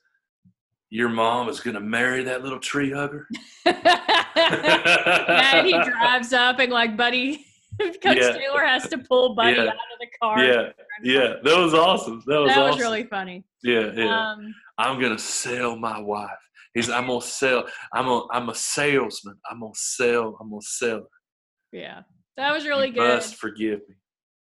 [0.91, 3.27] "Your mom is going to marry that little tree hugger."
[3.67, 7.47] yeah, and he drives up and like Buddy,
[7.81, 8.33] Coach Yeah.
[8.33, 9.63] Taylor has to pull Buddy Yeah.
[9.63, 10.45] out of the car.
[10.45, 10.69] Yeah,
[11.03, 12.23] yeah, that was awesome.
[12.27, 13.45] That was that was really funny.
[13.63, 14.31] yeah, yeah.
[14.33, 16.31] Um, I'm gonna sell my wife.
[16.75, 17.65] He's, I'm gonna sell.
[17.93, 19.37] I'm a, I'm a salesman.
[19.51, 20.37] I'm gonna sell.
[20.41, 21.09] I'm gonna sell.
[21.73, 22.03] yeah,
[22.37, 23.15] that was really You good.
[23.15, 23.95] Must forgive me.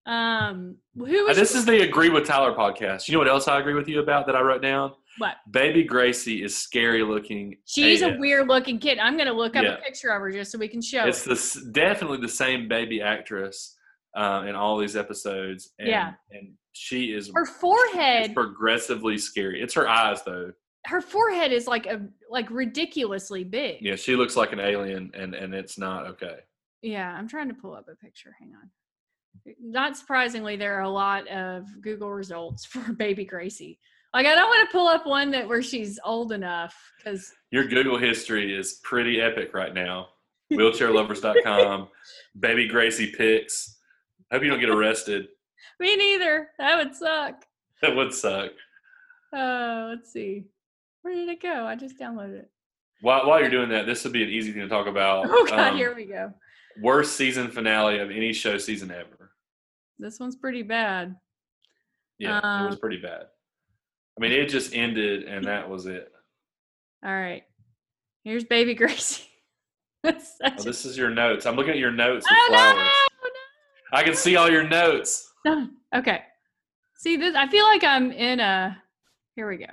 [0.05, 3.07] Um, who this is the Agree with Tyler podcast.
[3.07, 4.93] You know what else I agree with you about that I wrote down?
[5.17, 5.35] what?
[5.51, 7.57] Baby Gracie is scary looking.
[7.65, 8.99] She's a weird looking kid.
[8.99, 9.73] I'm gonna look up Yeah.
[9.73, 11.05] a picture of her just so we can show.
[11.05, 11.29] It's it.
[11.63, 13.75] the definitely the same baby actress
[14.15, 15.73] uh, in all these episodes.
[15.79, 16.13] And, Yeah.
[16.31, 18.33] and she is Her forehead.
[18.33, 19.61] progressively scary.
[19.61, 20.51] It's her eyes though.
[20.87, 23.81] Her forehead is like a like ridiculously big.
[23.81, 26.37] Yeah, she looks like an alien, and and it's not okay.
[26.81, 28.35] Yeah, I'm trying to pull up a picture.
[28.39, 28.69] Hang on.
[29.61, 33.79] Not surprisingly, there are a lot of Google results for baby Gracie.
[34.13, 37.67] Like I don't want to pull up one that where she's old enough because Your
[37.67, 40.07] Google history is pretty epic right now.
[40.53, 41.89] Wheelchairlovers.com,
[42.39, 43.77] baby Gracie pics.
[44.31, 45.27] Hope you don't get arrested.
[45.79, 46.49] me neither.
[46.57, 47.43] That would suck.
[47.81, 48.51] That would suck.
[49.35, 50.45] Uh, let's see.
[51.07, 51.65] Where did it go?
[51.65, 52.51] I just downloaded it.
[52.99, 55.25] While, while you're doing that, this would be an easy thing to talk about.
[55.29, 56.33] Oh god, Um, here we go.
[56.81, 59.31] worst season finale of any show season ever.
[59.97, 61.15] This one's pretty bad.
[62.19, 63.21] Yeah, it was Um, pretty bad.
[64.17, 66.11] I mean, it just ended, and that was it.
[67.05, 67.43] All right.
[68.25, 69.29] Here's baby Gracie.
[70.03, 70.11] oh,
[70.61, 71.45] this is your notes.
[71.45, 72.75] I'm looking at your notes with oh, flowers.
[72.75, 73.97] No, no.
[73.97, 75.31] I can see all your notes.
[75.95, 76.21] Okay.
[76.97, 78.77] See this I feel like I'm in a
[79.37, 79.67] here we go.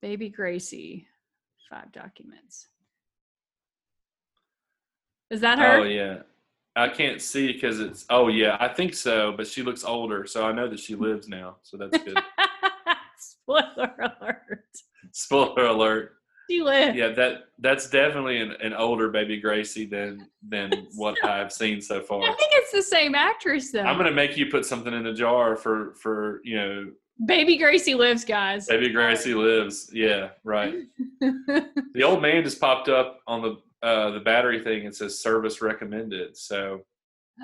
[0.00, 1.06] Baby Gracie.
[1.68, 2.68] Five documents.
[5.30, 5.78] Is that her?
[5.78, 6.18] Oh yeah.
[6.78, 10.46] I can't see because it's oh yeah, I think so, but she looks older, so
[10.46, 11.56] I know that she lives now.
[11.62, 12.18] So that's good.
[13.18, 14.64] Spoiler alert.
[15.10, 16.12] Spoiler alert.
[16.48, 16.96] She lives.
[16.96, 22.00] Yeah, that that's definitely an, an older baby Gracie than than what I've seen so
[22.00, 22.22] far.
[22.22, 23.82] I think it's the same actress though.
[23.82, 26.90] I'm gonna make you put something in the jar for for you know
[27.24, 28.66] Baby Gracie lives, guys.
[28.66, 29.90] Baby Gracie lives.
[29.92, 30.74] Yeah, right.
[31.20, 35.60] the old man just popped up on the uh, the battery thing and says service
[35.60, 36.36] recommended.
[36.36, 36.82] So,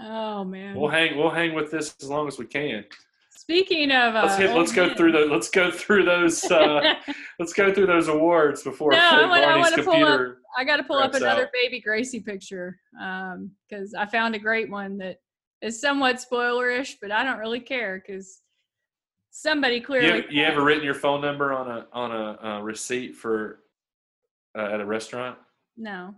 [0.01, 2.85] oh man, we'll hang we'll hang with this as long as we can.
[3.37, 6.95] Speaking of, uh, let's hit, let's go through the let's go through those uh,
[7.41, 10.37] let's go through those awards before no, I want, I want to pull up.
[10.57, 11.53] I got to pull up another out.
[11.53, 15.19] baby Gracie picture because um, I found a great one that
[15.63, 18.41] is somewhat spoilerish, but I don't really care because
[19.35, 20.25] somebody clearly.
[20.31, 23.61] You, you ever written your phone number on a on a, receipt for
[24.57, 25.37] uh, at a restaurant?
[25.77, 26.15] No.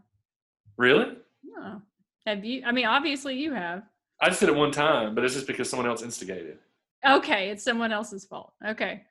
[0.76, 1.16] Really?
[1.42, 1.80] No.
[2.26, 2.62] Have you?
[2.64, 3.82] I mean, obviously you have.
[4.20, 6.58] I just did it one time, but it's just because someone else instigated.
[7.06, 8.52] Okay, it's someone else's fault.
[8.66, 9.02] Okay.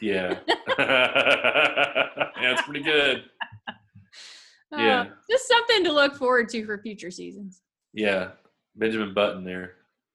[0.00, 0.38] Yeah.
[0.78, 1.42] yeah,
[2.36, 3.24] it's pretty good.
[4.72, 5.06] Uh, yeah.
[5.28, 7.62] Just something to look forward to for future seasons.
[7.92, 8.28] Yeah.
[8.76, 9.72] Benjamin Button there.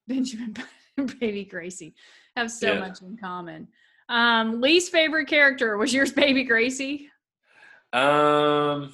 [0.07, 1.93] Benjamin Button, baby Gracie
[2.35, 2.79] have so yeah.
[2.79, 3.67] much in common.
[4.09, 7.09] Um, least favorite character was yours, baby Gracie.
[7.93, 8.93] Um,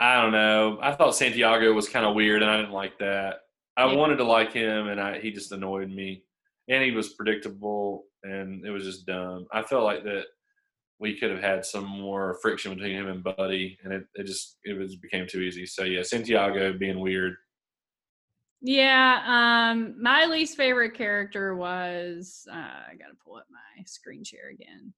[0.00, 0.78] I don't know.
[0.82, 3.40] I thought Santiago was kind of weird, and I didn't like that.
[3.76, 3.94] I yeah.
[3.94, 6.22] wanted to like him, and I, he just annoyed me.
[6.68, 9.46] And he was predictable, and it was just dumb.
[9.52, 10.24] I felt like that
[10.98, 14.58] we could have had some more friction between him and Buddy, and it, it just
[14.64, 15.66] it was became too easy.
[15.66, 17.36] So yeah, Santiago being weird.
[18.66, 24.24] Yeah, um, my least favorite character was uh, I got to pull up my screen
[24.24, 24.94] share again.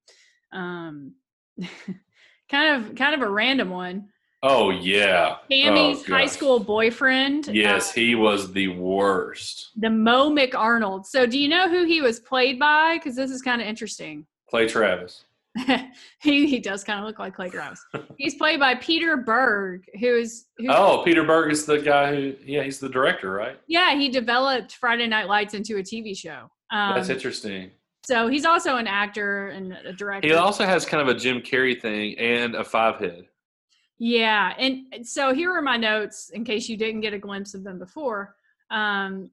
[0.52, 1.14] Um,
[2.48, 4.08] kind of kind of a random one.
[4.40, 5.38] Oh yeah.
[5.50, 7.48] Tammy's oh, high school boyfriend.
[7.48, 9.70] Yes, uh, he was the worst.
[9.76, 11.04] The Moe McArnold.
[11.04, 12.98] So do you know who he was played by?
[12.98, 14.26] Because this is kind of interesting.
[14.48, 15.24] Clay Travis.
[16.20, 17.84] he, he does kind of look like Clay Travis.
[18.18, 22.62] he's played by Peter Berg, who's, who's oh Peter Berg is the guy who yeah
[22.62, 23.58] he's the director right?
[23.66, 26.50] Yeah, he developed Friday Night Lights into a TV show.
[26.70, 27.70] Um, That's interesting.
[28.04, 30.28] So he's also an actor and a director.
[30.28, 33.26] He also has kind of a Jim Carrey thing and a five head.
[33.98, 37.64] Yeah, and so here are my notes in case you didn't get a glimpse of
[37.64, 38.36] them before.
[38.70, 39.30] Um,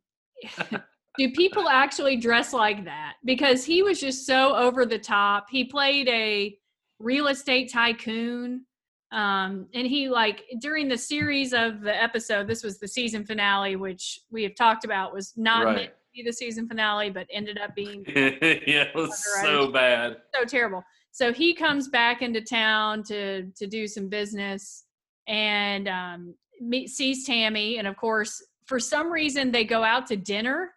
[1.17, 3.15] do people actually dress like that?
[3.23, 5.47] Because he was just so over the top.
[5.49, 6.57] He played a
[6.99, 8.65] real estate tycoon.
[9.11, 13.75] Um, and he like during the series of the episode, this was the season finale,
[13.75, 15.75] which we have talked about was not right.
[15.75, 20.17] meant to be the season finale, but ended up being yeah, it was so bad.
[20.33, 20.83] So terrible.
[21.11, 24.85] So he comes back into town to to do some business
[25.27, 30.15] and um, meet, sees Tammy, and of course, for some reason, they go out to
[30.15, 30.71] dinner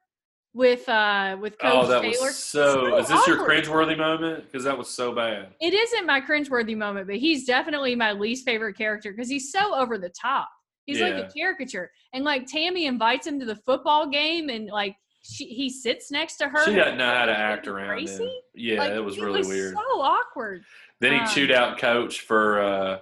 [0.57, 2.29] with uh with Coach oh, that Taylor.
[2.29, 3.37] Was so, so is this awkward.
[3.37, 4.45] your cringeworthy moment?
[4.47, 5.49] Because that was so bad.
[5.61, 9.75] It isn't my cringeworthy moment, but he's definitely my least favorite character because he's so
[9.75, 10.49] over the top.
[10.87, 11.09] He's yeah.
[11.09, 15.45] like a caricature, and like Tammy invites him to the football game, and like she,
[15.47, 16.65] he sits next to her.
[16.65, 18.29] She doesn't know how to act around him.
[18.55, 19.75] Yeah, like, it was really was weird.
[19.75, 20.63] So awkward.
[21.01, 22.99] Then he um, chewed out coach for uh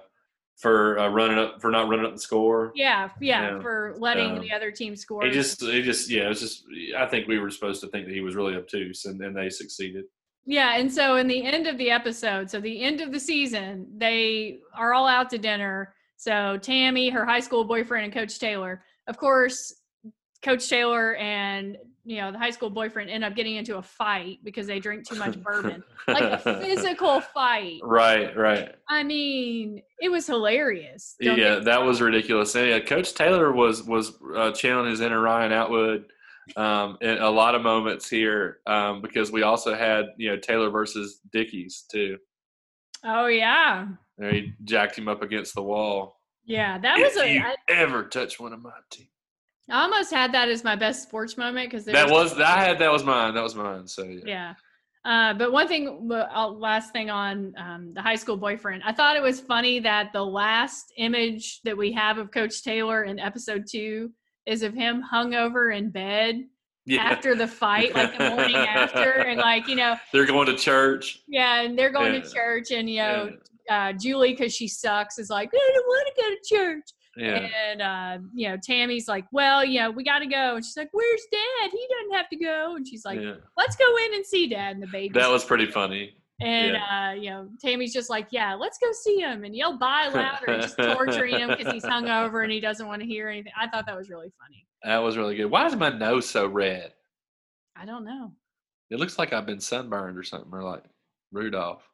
[0.57, 2.71] for uh, running up for not running up the score.
[2.75, 5.25] Yeah, yeah, for letting the other team score.
[5.25, 6.63] He just he just yeah, it was just
[6.97, 9.49] I think we were supposed to think that he was really obtuse and then they
[9.49, 10.05] succeeded.
[10.45, 13.87] Yeah, and so in the end of the episode, so the end of the season,
[13.97, 15.93] they are all out to dinner.
[16.17, 18.83] So Tammy, her high school boyfriend, and Coach Taylor.
[19.07, 19.73] Of course,
[20.41, 24.37] Coach Taylor and you know the high school boyfriend end up getting into a fight
[24.43, 25.83] because they drink too much bourbon.
[26.07, 27.79] Like a physical fight.
[27.83, 28.75] Right right.
[28.87, 32.55] I mean it was hilarious yeah that was ridiculous.
[32.55, 36.05] And yeah coach taylor was was uh, channeling his inner ryan atwood
[36.55, 40.69] um, in a lot of moments here um, because we also had you know taylor
[40.69, 42.17] versus dickies too.
[43.03, 43.87] Oh yeah.
[44.19, 46.19] And he jacked him up against the wall.
[46.45, 49.09] Yeah that was if a you I, ever touch one of my teeth
[49.69, 52.91] I almost had that as my best sports moment because that was I had that
[52.91, 53.33] was mine.
[53.33, 53.87] That was mine.
[53.87, 54.19] So yeah.
[54.25, 54.53] Yeah.
[55.05, 59.21] Uh, but one thing, last thing on um, the high school boyfriend, I thought it
[59.21, 64.11] was funny that the last image that we have of Coach Taylor in episode two
[64.47, 66.43] is of him hungover in bed
[66.87, 67.01] yeah.
[67.01, 71.19] after the fight, like the morning after, and like you know they're going to church.
[71.27, 72.21] Yeah, and they're going yeah.
[72.21, 73.29] to church, and you know
[73.69, 76.89] uh, Julie, because she sucks, is like I don't want to go to church.
[77.17, 77.47] Yeah.
[77.69, 80.75] And uh, you know, Tammy's like, well, you know, we got to go, and she's
[80.75, 81.71] like, "Where's Dad?
[81.71, 83.35] He doesn't have to go." And she's like, yeah.
[83.57, 85.13] "Let's go in and see Dad." And the baby.
[85.17, 86.15] That was pretty funny.
[86.41, 87.09] And yeah.
[87.11, 90.61] uh, you know, Tammy's just like, "Yeah, let's go see him," and yell "Bye" louder,
[90.61, 93.53] just torturing him because he's hungover and he doesn't want to hear anything.
[93.57, 94.67] I thought that was really funny.
[94.83, 95.45] That was really good.
[95.45, 96.91] Why is my nose so red?
[97.77, 98.33] I don't know.
[98.89, 100.83] It looks like I've been sunburned or something, or like
[101.31, 101.89] Rudolph.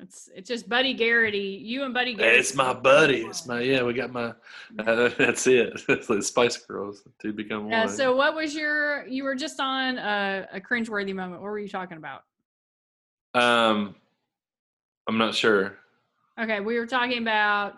[0.00, 1.60] It's it's just Buddy Garrity.
[1.62, 2.38] You and Buddy Garrity.
[2.38, 3.22] It's my buddy.
[3.22, 3.82] It's my yeah.
[3.82, 4.32] We got my.
[4.78, 5.82] Uh, that's it.
[5.88, 7.02] It's the Spice Girls.
[7.20, 7.88] to become yeah, one.
[7.94, 9.06] So what was your?
[9.06, 11.42] You were just on a, a cringeworthy moment.
[11.42, 12.22] What were you talking about?
[13.34, 13.94] Um,
[15.06, 15.78] I'm not sure.
[16.40, 17.74] Okay, we were talking about.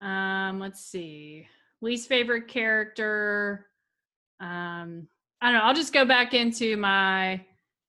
[0.00, 1.46] Um, let's see.
[1.80, 3.66] Least favorite character.
[4.38, 5.08] Um,
[5.42, 5.64] I don't know.
[5.64, 7.44] I'll just go back into my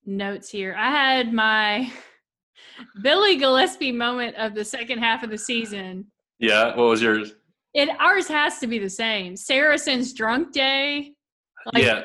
[0.06, 0.76] notes here.
[0.78, 1.91] I had my
[3.02, 6.06] Billy Gillispie moment of the second half of the season.
[6.39, 7.36] Yeah, what was yours?
[7.74, 9.36] It ours has to be the same.
[9.36, 11.13] Saracen's drunk day.
[11.74, 12.02] Like, yeah.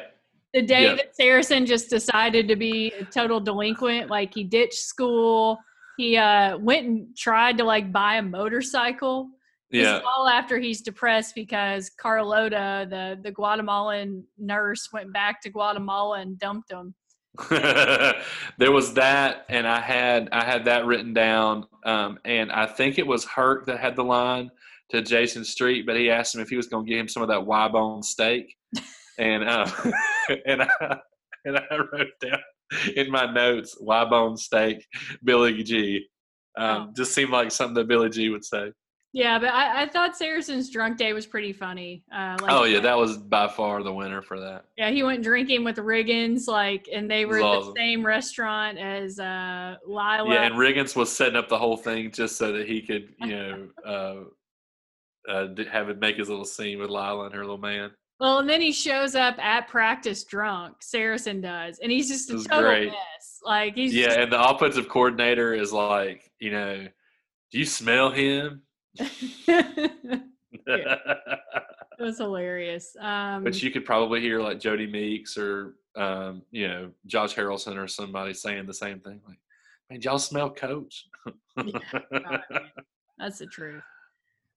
[0.54, 0.94] The day yeah.
[0.94, 5.58] that Saracen just decided to be a total delinquent, like he ditched school.
[5.96, 9.30] He uh, went and tried to like buy a motorcycle.
[9.70, 10.00] Yeah.
[10.06, 16.38] all after he's depressed because Carlotta, the the Guatemalan nurse, went back to Guatemala and
[16.38, 16.94] dumped him.
[17.50, 22.98] there was that, and I had I had that written down, um, and I think
[22.98, 24.50] it was Herc that had the line
[24.90, 27.22] to Jason Street, but he asked him if he was going to get him some
[27.22, 28.56] of that Y bone steak,
[29.18, 29.70] and uh,
[30.46, 30.98] and I
[31.44, 32.40] and I wrote down
[32.94, 34.86] in my notes Y bone steak,
[35.24, 36.06] Billy G.
[36.58, 36.92] Um, oh.
[36.96, 38.72] Just seemed like something that Billy G would say.
[39.16, 42.04] Yeah, but I, I thought Saracen's drunk day was pretty funny.
[42.14, 44.66] Uh, like, oh yeah, that was by far the winner for that.
[44.76, 47.72] Yeah, he went drinking with Riggins, like, and they were at awesome.
[47.72, 50.34] the same restaurant as uh, Lila.
[50.34, 53.28] Yeah, and Riggins was setting up the whole thing just so that he could, you
[53.28, 57.92] know, uh, uh, have it make his little scene with Lila and her little man.
[58.20, 60.82] Well, and then he shows up at practice drunk.
[60.82, 62.88] Saracen does, and he's just a total great.
[62.88, 63.40] mess.
[63.42, 66.86] Like he's yeah, just, and the offensive coordinator is like, you know,
[67.50, 68.60] do you smell him?
[69.48, 70.22] it
[71.98, 72.96] was hilarious.
[73.00, 77.76] Um, but you could probably hear like Jodie Meeks or um, you know Josh Harrelson
[77.76, 79.38] or somebody saying the same thing, like,
[79.90, 81.06] "Man, y'all smell Coach."
[81.64, 81.78] yeah,
[83.18, 83.82] That's the truth.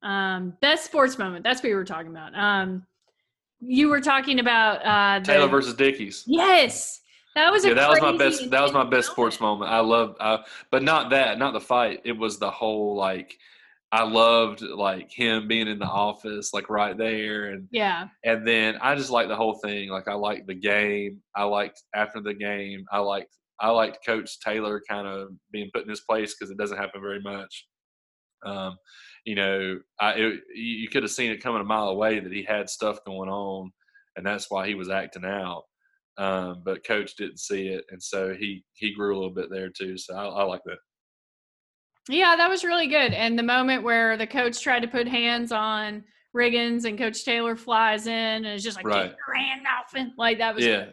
[0.03, 1.43] Um, best sports moment.
[1.43, 2.33] That's what we were talking about.
[2.35, 2.85] Um,
[3.59, 6.23] you were talking about uh, the, Taylor versus Dickies.
[6.25, 7.01] Yes,
[7.35, 7.73] that was yeah.
[7.73, 8.49] that was my best.
[8.49, 9.71] That was my best sports moment.
[9.71, 10.39] I love, uh,
[10.71, 12.01] but not that, not the fight.
[12.03, 13.37] It was the whole like
[13.91, 18.09] I loved like him being in the office, like right there, and yeah.
[18.23, 19.89] And then I just liked the whole thing.
[19.89, 21.21] Like I liked the game.
[21.35, 22.85] I liked after the game.
[22.91, 26.57] I liked I liked Coach Taylor kind of being put in his place because it
[26.57, 27.65] doesn't happen very much.
[28.45, 28.77] Um,
[29.25, 32.43] you know, I it, you could have seen it coming a mile away that he
[32.43, 33.71] had stuff going on,
[34.15, 35.63] and that's why he was acting out.
[36.19, 39.69] Um, but Coach didn't see it, and so he he grew a little bit there
[39.69, 39.97] too.
[39.97, 40.77] So I, I like that.
[42.09, 43.13] Yeah, that was really good.
[43.13, 46.03] And the moment where the coach tried to put hands on
[46.35, 49.15] Riggins and Coach Taylor flies in and is just like, right.
[49.27, 49.93] your hand off.
[49.95, 50.87] And like that was yeah.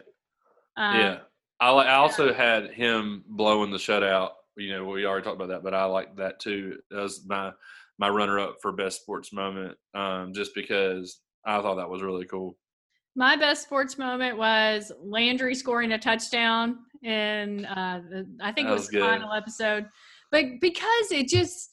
[0.77, 1.17] Um, yeah.
[1.59, 4.29] I, I also had him blowing the shutout.
[4.55, 6.77] You know, we already talked about that, but I like that too.
[6.91, 7.51] That was my
[7.97, 12.25] my runner up for best sports moment, um, just because I thought that was really
[12.25, 12.55] cool.
[13.15, 18.73] My best sports moment was Landry scoring a touchdown in uh, the, I think that
[18.73, 19.87] it was, was the final episode
[20.31, 21.71] but because it just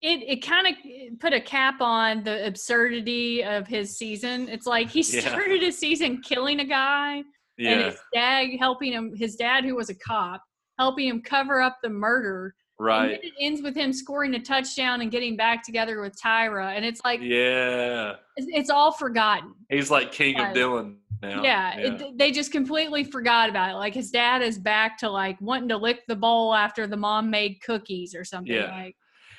[0.00, 0.74] it it kind of
[1.18, 4.48] put a cap on the absurdity of his season.
[4.48, 5.66] It's like he started yeah.
[5.66, 7.22] his season killing a guy,
[7.56, 7.70] yeah.
[7.70, 9.14] and his dad helping him.
[9.16, 10.42] His dad, who was a cop,
[10.78, 12.54] helping him cover up the murder.
[12.80, 13.18] Right.
[13.20, 17.00] it ends with him scoring a touchdown and getting back together with Tyra, and it's
[17.04, 19.52] like, yeah, it's, it's all forgotten.
[19.68, 21.42] He's like king of Dillon now.
[21.42, 21.92] Yeah, yeah.
[21.92, 23.74] It, they just completely forgot about it.
[23.74, 27.30] Like his dad is back to like wanting to lick the bowl after the mom
[27.30, 28.54] made cookies or something.
[28.54, 28.70] Yeah.
[28.70, 28.96] Like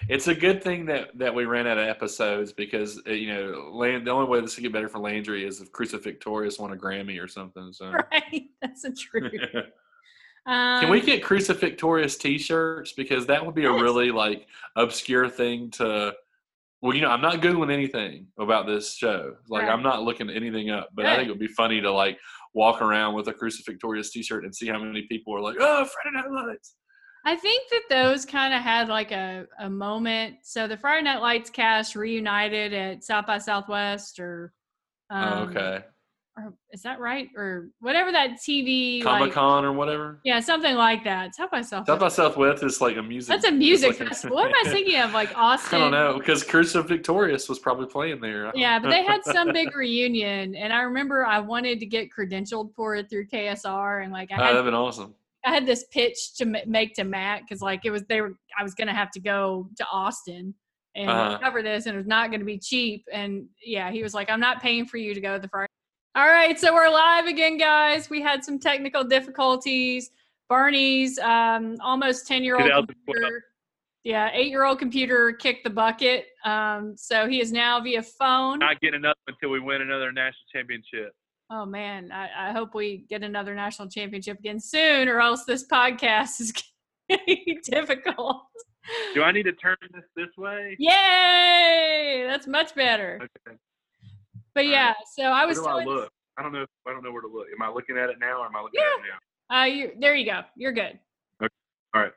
[0.07, 3.71] it's a good thing that that we ran out of episodes because uh, you know
[3.73, 6.75] Land, the only way this could get better for Landry is if Crucifictorious won a
[6.75, 7.71] Grammy or something.
[7.73, 9.33] So right, that's a truth.
[10.45, 15.69] um, Can we get Crucifictorious T-shirts because that would be a really like obscure thing
[15.71, 16.13] to
[16.81, 19.35] well, you know, I'm not googling anything about this show.
[19.49, 19.71] Like, right.
[19.71, 20.89] I'm not looking anything up.
[20.95, 21.13] But right.
[21.13, 22.17] I think it would be funny to like
[22.53, 26.15] walk around with a Crucifictorious T-shirt and see how many people are like, "Oh, Friday
[26.17, 26.75] Night Lights."
[27.25, 30.37] I think that those kind of had like a, a moment.
[30.43, 34.53] So the Friday Night Lights cast reunited at South by Southwest, or
[35.11, 35.85] oh, um, oh, okay,
[36.45, 37.27] or is that right?
[37.35, 40.19] Or whatever that TV Comic Con like, or whatever.
[40.23, 41.35] Yeah, something like that.
[41.35, 41.87] South by Southwest.
[41.87, 43.29] South by Southwest is like a music.
[43.29, 44.35] That's a music like festival.
[44.35, 45.13] What am I thinking of?
[45.13, 45.77] Like Austin.
[45.77, 48.51] I don't know because Curse of Victorious was probably playing there.
[48.55, 52.73] Yeah, but they had some big reunion, and I remember I wanted to get credentialed
[52.75, 54.43] for it through KSR, and like I had.
[54.43, 55.13] Oh, that'd been awesome.
[55.45, 58.63] I had this pitch to make to Matt because like it was they were I
[58.63, 60.53] was gonna have to go to Austin
[60.95, 61.39] and uh-huh.
[61.39, 63.05] cover this, and it was not going to be cheap.
[63.11, 65.68] And yeah, he was like, "I'm not paying for you to go to the Friday."
[66.19, 68.09] All right, so we're live again, guys.
[68.09, 70.11] We had some technical difficulties.
[70.49, 73.45] Barney's um, almost 10 year old computer,
[74.03, 76.25] yeah, eight year old computer kicked the bucket.
[76.43, 78.59] Um, so he is now via phone.
[78.59, 81.13] Not getting enough until we win another national championship.
[81.49, 85.65] Oh man, I, I, hope we get another national championship again soon, or else this
[85.67, 86.51] podcast is
[87.09, 88.41] getting difficult.
[89.13, 90.75] Do I need to turn this this way?
[90.79, 92.25] Yay!
[92.27, 93.21] That's much better.
[93.47, 93.57] Okay.
[94.55, 94.95] But yeah, right.
[95.15, 95.59] so I was.
[95.59, 96.11] Where do I look?
[96.37, 96.65] I don't know.
[96.87, 97.47] I don't know where to look.
[97.53, 98.93] Am I looking at it now, or am I looking yeah.
[98.93, 99.61] at it now?
[99.61, 100.15] Uh, you there.
[100.15, 100.41] You go.
[100.55, 100.99] You're good.
[101.41, 101.53] Okay.
[101.93, 102.11] All right.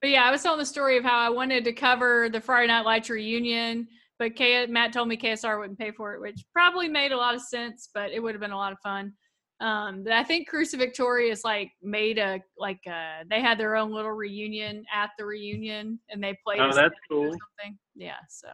[0.00, 2.68] But yeah, I was telling the story of how I wanted to cover the Friday
[2.68, 6.88] Night Lights reunion, but K- Matt told me KSR wouldn't pay for it, which probably
[6.88, 9.14] made a lot of sense, but it would have been a lot of fun.
[9.60, 14.84] Um, I think Crucifictorious like made a like uh they had their own little reunion
[14.92, 16.60] at the reunion and they played.
[16.60, 17.30] Oh, that's cool.
[17.30, 17.78] Something.
[17.94, 18.16] Yeah.
[18.28, 18.48] So.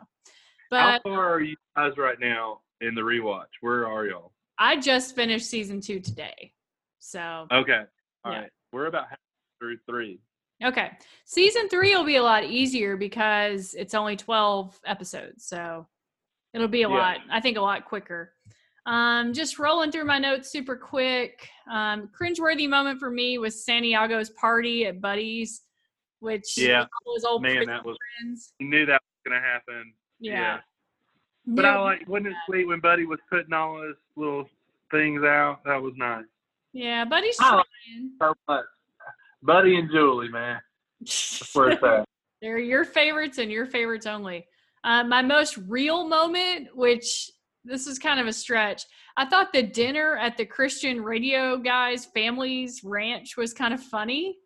[0.70, 3.46] But how far are you guys right now in the rewatch?
[3.60, 4.32] Where are y'all?
[4.58, 6.52] I just finished season two today.
[6.98, 7.82] So Okay.
[8.24, 8.40] all yeah.
[8.40, 8.50] right.
[8.72, 9.06] We're about
[9.58, 10.20] through three.
[10.62, 10.90] Okay.
[11.24, 15.46] Season three will be a lot easier because it's only twelve episodes.
[15.46, 15.86] So
[16.54, 16.94] it'll be a yeah.
[16.94, 18.34] lot, I think a lot quicker.
[18.86, 21.48] Um, just rolling through my notes super quick.
[21.70, 25.62] Um, cringeworthy moment for me was Santiago's party at Buddy's,
[26.20, 28.52] which yeah, was old man, that was friends.
[28.60, 29.92] knew that was gonna happen.
[30.20, 30.58] Yeah, yeah.
[31.46, 34.48] But I like, wasn't it sweet when Buddy was putting all his little
[34.90, 35.60] things out?
[35.64, 36.24] That was nice.
[36.72, 37.64] Yeah, Buddy's trying.
[38.20, 38.64] So much.
[39.42, 40.60] Buddy and Julie, man.
[41.00, 42.04] That's where it's at.
[42.42, 44.46] They're your favorites and your favorites only.
[44.84, 47.30] Uh, my most real moment, which
[47.64, 48.84] this is kind of a stretch.
[49.16, 54.38] I thought the dinner at the Christian radio guys' family's ranch was kind of funny.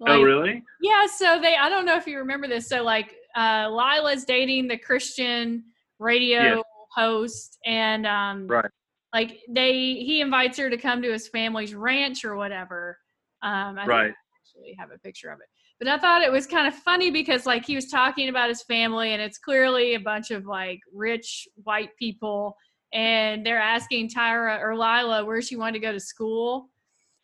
[0.00, 0.62] Oh, like, oh, really?
[0.80, 1.06] Yeah.
[1.06, 2.68] So they, I don't know if you remember this.
[2.68, 5.64] So like, uh, Lila's dating the Christian
[6.00, 6.62] radio yes.
[6.96, 8.70] host and um right.
[9.14, 12.98] like they he invites her to come to his family's ranch or whatever.
[13.42, 14.12] Um I right.
[14.40, 15.46] Actually have a picture of it.
[15.78, 18.62] But i thought it was kind of funny because like he was talking about his
[18.62, 22.56] family and it's clearly a bunch of like rich white people
[22.92, 26.69] and they're asking tyra or lila where she wanted to go to school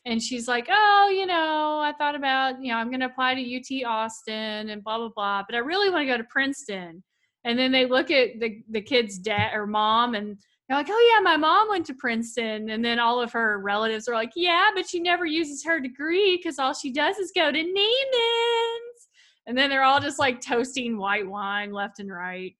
[0.07, 3.35] and she's like oh you know i thought about you know i'm going to apply
[3.35, 7.03] to ut austin and blah blah blah but i really want to go to princeton
[7.45, 10.39] and then they look at the the kid's dad or mom and
[10.69, 14.09] they're like, oh yeah, my mom went to Princeton, and then all of her relatives
[14.09, 17.53] are like, yeah, but she never uses her degree because all she does is go
[17.53, 19.09] to Neiman's,
[19.47, 22.57] and then they're all just like toasting white wine left and right.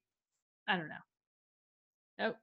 [0.69, 0.95] I don't know.
[2.19, 2.37] Nope.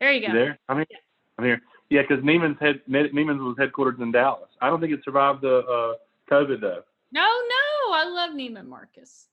[0.00, 0.32] There you go.
[0.32, 0.58] You there?
[0.68, 0.86] I'm here.
[0.90, 0.96] Yeah.
[1.38, 1.62] I'm here.
[1.90, 4.48] Yeah, because Neiman's head Neiman's was headquartered in Dallas.
[4.60, 5.94] I don't think it survived the uh,
[6.32, 6.82] COVID though.
[7.12, 9.26] No, no, I love Neiman Marcus.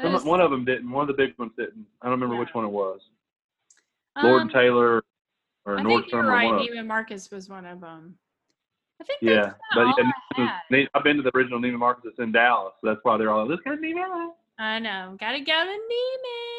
[0.00, 0.90] Some, one of them didn't.
[0.90, 1.86] One of the big ones didn't.
[2.02, 3.00] I don't remember which one it was.
[4.20, 5.02] Lord um, Taylor
[5.64, 6.00] or I Nordstrom.
[6.00, 6.50] Think you're right.
[6.50, 8.16] Neiman Marcus was one of them.
[9.00, 9.86] I think yeah, but
[10.36, 13.30] yeah, I've been to the original Neiman Marcus that's in Dallas, so that's why they're
[13.30, 14.30] all let's go to Neiman.
[14.58, 16.57] I know, gotta go to Neiman.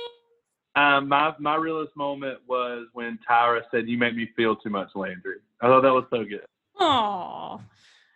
[0.76, 4.90] Um, my my realest moment was when Tyra said, "You make me feel too much,
[4.96, 6.46] Landry." I thought that was so good.
[6.80, 7.60] Oh,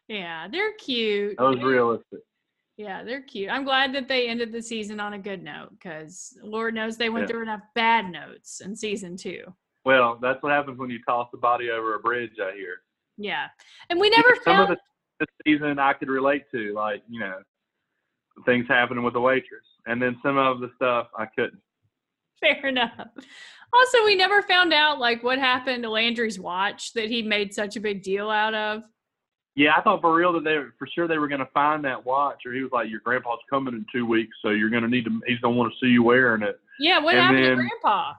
[0.08, 1.36] yeah, they're cute.
[1.38, 2.20] That was realistic.
[2.78, 3.50] Yeah, they're cute.
[3.50, 7.10] I'm glad that they ended the season on a good note because Lord knows they
[7.10, 7.34] went yeah.
[7.34, 9.44] through enough bad notes in season two.
[9.86, 12.32] Well, that's what happens when you toss the body over a bridge.
[12.42, 12.82] I hear.
[13.18, 13.48] Yeah,
[13.90, 14.72] and we never some found...
[14.72, 14.78] of
[15.20, 17.36] the season I could relate to, like you know,
[18.46, 21.62] things happening with the waitress, and then some of the stuff I couldn't.
[22.42, 23.08] Fair enough.
[23.74, 27.76] Also, we never found out like what happened to Landry's watch that he made such
[27.76, 28.84] a big deal out of.
[29.56, 32.04] Yeah, I thought for real that they for sure they were going to find that
[32.04, 34.90] watch, or he was like, "Your grandpa's coming in two weeks, so you're going to
[34.90, 35.22] need to.
[35.28, 37.56] He's going to want to see you wearing it." Yeah, what and happened then, to
[37.56, 38.14] Grandpa?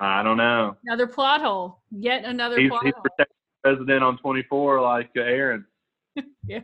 [0.00, 0.76] I don't know.
[0.84, 1.80] Another plot hole.
[1.90, 3.04] Yet another he's, plot he's hole.
[3.18, 3.26] He's
[3.62, 5.64] president on 24, like uh, Aaron.
[6.46, 6.60] yeah.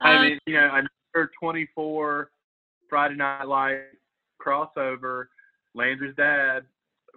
[0.00, 2.30] I um, mean, you know, another 24
[2.88, 3.82] Friday Night Lights
[4.44, 5.26] crossover.
[5.74, 6.64] Landry's dad,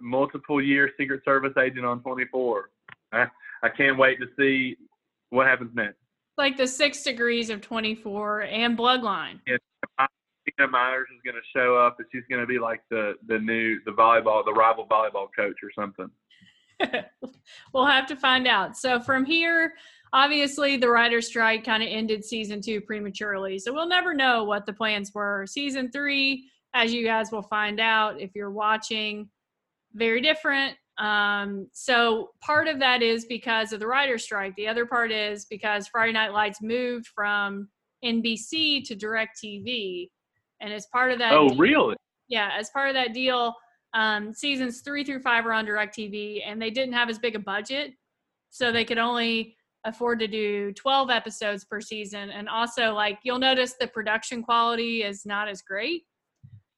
[0.00, 2.70] multiple year Secret Service agent on 24.
[3.12, 3.26] I,
[3.62, 4.76] I can't wait to see
[5.30, 5.96] what happens next?
[6.38, 9.40] Like the six degrees of 24 and Bloodline.
[9.46, 9.56] Yeah,
[10.58, 13.38] Tina Myers is going to show up and she's going to be like the the
[13.38, 16.10] new the volleyball the rival volleyball coach or something.
[17.72, 18.76] we'll have to find out.
[18.76, 19.74] So from here,
[20.12, 23.58] obviously the writer's strike kind of ended season two prematurely.
[23.58, 25.46] So we'll never know what the plans were.
[25.46, 29.28] Season three, as you guys will find out if you're watching,
[29.94, 30.76] very different.
[30.98, 34.54] Um, so part of that is because of the writer's strike.
[34.56, 37.68] The other part is because Friday Night Lights moved from
[38.04, 40.10] NBC to DirecTV.
[40.60, 41.96] And as part of that, oh, deal, really?
[42.28, 43.54] Yeah, as part of that deal,
[43.94, 47.38] um, seasons three through five are on DirecTV, and they didn't have as big a
[47.38, 47.92] budget,
[48.50, 52.30] so they could only afford to do 12 episodes per season.
[52.30, 56.02] And also, like you'll notice, the production quality is not as great.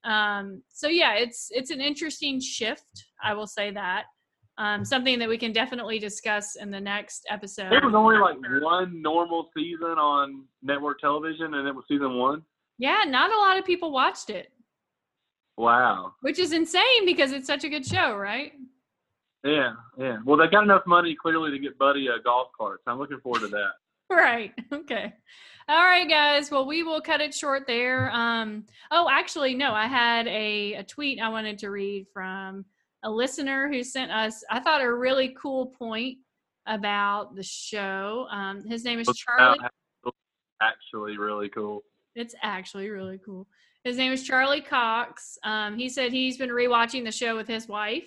[0.05, 3.05] Um, so yeah, it's it's an interesting shift.
[3.23, 4.05] I will say that.
[4.59, 7.71] Um, something that we can definitely discuss in the next episode.
[7.71, 12.43] There was only like one normal season on network television, and it was season one.
[12.79, 14.51] Yeah, not a lot of people watched it.
[15.57, 16.15] Wow.
[16.23, 18.53] Which is insane because it's such a good show, right?
[19.45, 20.19] Yeah, yeah.
[20.25, 22.81] Well, they got enough money clearly to get Buddy a golf cart.
[22.85, 23.73] So I'm looking forward to that.
[24.11, 24.53] Right.
[24.73, 25.13] Okay.
[25.69, 26.51] All right, guys.
[26.51, 28.11] Well, we will cut it short there.
[28.11, 32.65] Um, oh, actually, no, I had a, a tweet I wanted to read from
[33.03, 36.19] a listener who sent us, I thought, a really cool point
[36.67, 38.27] about the show.
[38.31, 39.59] Um, his name is Charlie.
[40.61, 41.83] Actually, really cool.
[42.15, 43.47] It's actually really cool.
[43.85, 45.39] His name is Charlie Cox.
[45.45, 48.05] Um, he said he's been rewatching the show with his wife,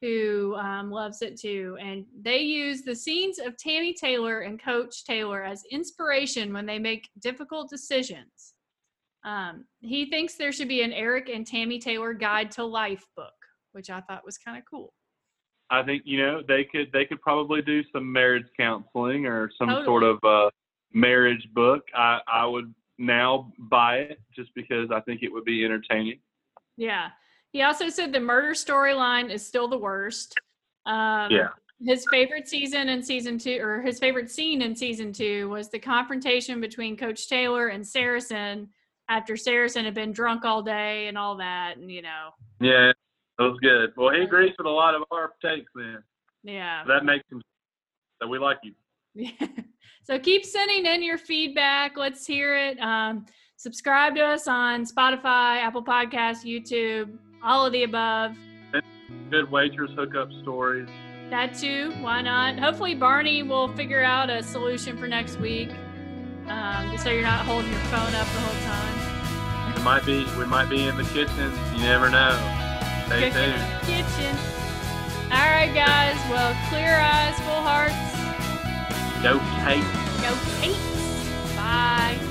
[0.00, 1.76] who um, loves it too.
[1.80, 6.78] And they use the scenes of Tammy Taylor and Coach Taylor as inspiration when they
[6.78, 8.54] make difficult decisions.
[9.24, 13.32] Um, he thinks there should be an Eric and Tammy Taylor guide to life book,
[13.72, 14.92] which I thought was kind of cool.
[15.70, 19.68] I think you know they could they could probably do some marriage counseling or some
[19.68, 19.84] totally.
[19.84, 20.50] sort of uh,
[20.94, 21.82] marriage book.
[21.94, 26.20] I I would now buy it just because I think it would be entertaining.
[26.76, 27.08] Yeah.
[27.52, 30.38] He also said the murder storyline is still the worst.
[30.86, 31.48] Um, yeah.
[31.80, 35.78] His favorite season in season two, or his favorite scene in season two, was the
[35.78, 38.68] confrontation between Coach Taylor and Saracen
[39.08, 42.30] after Saracen had been drunk all day and all that, and you know.
[42.60, 42.92] Yeah,
[43.38, 43.92] that was good.
[43.96, 46.02] Well, he agrees with a lot of our takes then.
[46.42, 46.82] Yeah.
[46.88, 47.40] that makes him.
[48.20, 48.72] So we like you.
[49.14, 49.48] Yeah.
[50.04, 51.96] So keep sending in your feedback.
[51.96, 52.78] Let's hear it.
[52.78, 53.26] Um,
[53.56, 58.36] subscribe to us on Spotify, Apple Podcasts, YouTube, all of the above.
[59.30, 60.88] Good waitress hookup stories.
[61.30, 61.92] That too.
[62.00, 62.58] Why not?
[62.58, 65.70] Hopefully, Barney will figure out a solution for next week,
[66.46, 69.74] um, so you're not holding your phone up the whole time.
[69.76, 70.24] It might be.
[70.38, 71.52] We might be in the kitchen.
[71.74, 72.32] You never know.
[73.06, 73.62] Stay tuned.
[73.82, 74.36] Kitchen.
[75.30, 76.16] All right, guys.
[76.30, 77.94] Well, clear eyes, full hearts.
[79.22, 79.84] Go Kate.
[80.22, 80.76] Go Kate.
[81.56, 82.27] Bye.